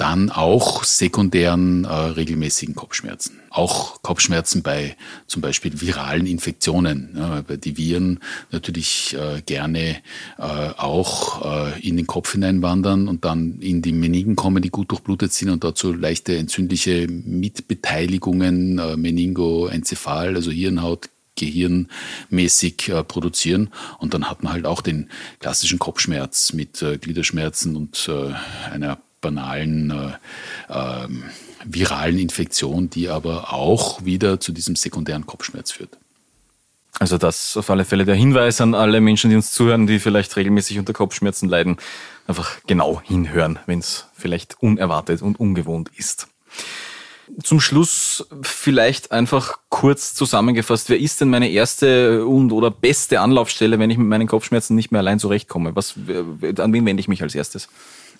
dann 0.00 0.30
auch 0.30 0.84
sekundären 0.84 1.84
äh, 1.84 1.88
regelmäßigen 1.88 2.74
Kopfschmerzen. 2.74 3.40
Auch 3.50 4.00
Kopfschmerzen 4.02 4.62
bei 4.62 4.96
zum 5.26 5.42
Beispiel 5.42 5.78
viralen 5.80 6.26
Infektionen, 6.26 7.10
ja, 7.16 7.42
weil 7.46 7.58
die 7.58 7.76
Viren 7.76 8.20
natürlich 8.50 9.14
äh, 9.14 9.42
gerne 9.42 9.96
äh, 10.38 10.42
auch 10.42 11.44
äh, 11.44 11.80
in 11.86 11.98
den 11.98 12.06
Kopf 12.06 12.32
hineinwandern 12.32 13.08
und 13.08 13.26
dann 13.26 13.58
in 13.60 13.82
die 13.82 13.92
Meningen 13.92 14.36
kommen, 14.36 14.62
die 14.62 14.70
gut 14.70 14.90
durchblutet 14.90 15.34
sind 15.34 15.50
und 15.50 15.64
dazu 15.64 15.92
leichte 15.92 16.36
entzündliche 16.36 17.06
Mitbeteiligungen, 17.08 18.78
äh, 18.78 18.96
Meningoenzephal, 18.96 20.34
also 20.34 20.50
Hirnhaut, 20.50 21.10
gehirnmäßig 21.36 22.88
äh, 22.88 23.04
produzieren. 23.04 23.70
Und 23.98 24.14
dann 24.14 24.30
hat 24.30 24.42
man 24.42 24.52
halt 24.54 24.66
auch 24.66 24.80
den 24.80 25.10
klassischen 25.40 25.78
Kopfschmerz 25.78 26.54
mit 26.54 26.80
äh, 26.80 26.96
Gliederschmerzen 26.96 27.76
und 27.76 28.08
äh, 28.08 28.32
einer 28.72 28.98
banalen 29.20 29.90
äh, 29.90 30.72
äh, 30.72 31.08
viralen 31.64 32.18
Infektion, 32.18 32.90
die 32.90 33.08
aber 33.08 33.52
auch 33.52 34.04
wieder 34.04 34.40
zu 34.40 34.52
diesem 34.52 34.76
sekundären 34.76 35.26
Kopfschmerz 35.26 35.72
führt. 35.72 35.96
Also 36.98 37.18
das 37.18 37.56
auf 37.56 37.70
alle 37.70 37.84
Fälle 37.84 38.04
der 38.04 38.14
Hinweis 38.14 38.60
an 38.60 38.74
alle 38.74 39.00
Menschen, 39.00 39.30
die 39.30 39.36
uns 39.36 39.52
zuhören, 39.52 39.86
die 39.86 39.98
vielleicht 39.98 40.36
regelmäßig 40.36 40.78
unter 40.78 40.92
Kopfschmerzen 40.92 41.48
leiden, 41.48 41.76
einfach 42.26 42.58
genau 42.66 43.00
hinhören, 43.02 43.58
wenn 43.66 43.78
es 43.78 44.06
vielleicht 44.14 44.62
unerwartet 44.62 45.22
und 45.22 45.38
ungewohnt 45.38 45.90
ist. 45.96 46.28
Zum 47.42 47.60
Schluss 47.60 48.26
vielleicht 48.42 49.12
einfach 49.12 49.60
kurz 49.68 50.14
zusammengefasst, 50.14 50.90
wer 50.90 50.98
ist 50.98 51.20
denn 51.20 51.30
meine 51.30 51.48
erste 51.48 52.26
und 52.26 52.50
oder 52.50 52.72
beste 52.72 53.20
Anlaufstelle, 53.20 53.78
wenn 53.78 53.88
ich 53.88 53.96
mit 53.96 54.08
meinen 54.08 54.26
Kopfschmerzen 54.26 54.74
nicht 54.74 54.90
mehr 54.90 54.98
allein 54.98 55.20
zurechtkomme? 55.20 55.76
Was, 55.76 55.94
an 55.96 56.72
wen 56.72 56.84
wende 56.84 57.00
ich 57.00 57.08
mich 57.08 57.22
als 57.22 57.36
erstes? 57.36 57.68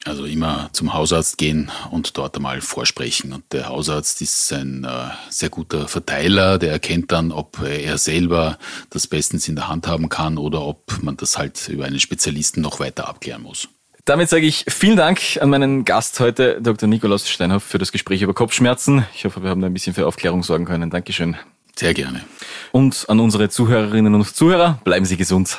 Also 0.07 0.25
immer 0.25 0.71
zum 0.73 0.95
Hausarzt 0.95 1.37
gehen 1.37 1.71
und 1.91 2.17
dort 2.17 2.35
einmal 2.37 2.63
vorsprechen. 2.63 3.35
Und 3.35 3.45
der 3.53 3.69
Hausarzt 3.69 4.23
ist 4.23 4.51
ein 4.53 4.85
äh, 4.85 5.11
sehr 5.29 5.51
guter 5.51 5.89
Verteiler, 5.89 6.59
der 6.59 6.73
erkennt 6.73 7.13
dann, 7.13 7.33
ob 7.33 7.61
er 7.61 7.99
selber 7.99 8.59
das 8.89 9.07
bestens 9.07 9.47
in 9.47 9.57
der 9.57 9.69
Hand 9.69 9.87
haben 9.87 10.09
kann 10.09 10.39
oder 10.39 10.63
ob 10.63 11.03
man 11.03 11.19
das 11.19 11.37
halt 11.37 11.69
über 11.69 11.85
einen 11.85 12.01
Spezialisten 12.01 12.63
noch 12.63 12.81
weiter 12.81 13.09
abklären 13.09 13.43
muss. 13.43 13.69
Damit 14.07 14.31
sage 14.31 14.47
ich 14.47 14.65
vielen 14.69 14.97
Dank 14.97 15.21
an 15.41 15.51
meinen 15.51 15.85
Gast 15.85 16.19
heute, 16.19 16.61
Dr. 16.63 16.89
Nikolaus 16.89 17.29
Steinhoff, 17.29 17.63
für 17.63 17.79
das 17.79 17.93
Gespräch 17.93 18.23
über 18.23 18.33
Kopfschmerzen. 18.33 19.05
Ich 19.15 19.27
hoffe, 19.27 19.43
wir 19.43 19.51
haben 19.51 19.61
da 19.61 19.67
ein 19.67 19.75
bisschen 19.75 19.95
für 19.95 20.07
Aufklärung 20.07 20.43
sorgen 20.43 20.65
können. 20.65 20.89
Dankeschön. 20.89 21.37
Sehr 21.77 21.95
gerne. 21.95 22.25
Und 22.73 23.05
an 23.09 23.21
unsere 23.21 23.51
Zuhörerinnen 23.51 24.15
und 24.15 24.35
Zuhörer, 24.35 24.81
bleiben 24.85 25.05
Sie 25.05 25.17
gesund. 25.17 25.59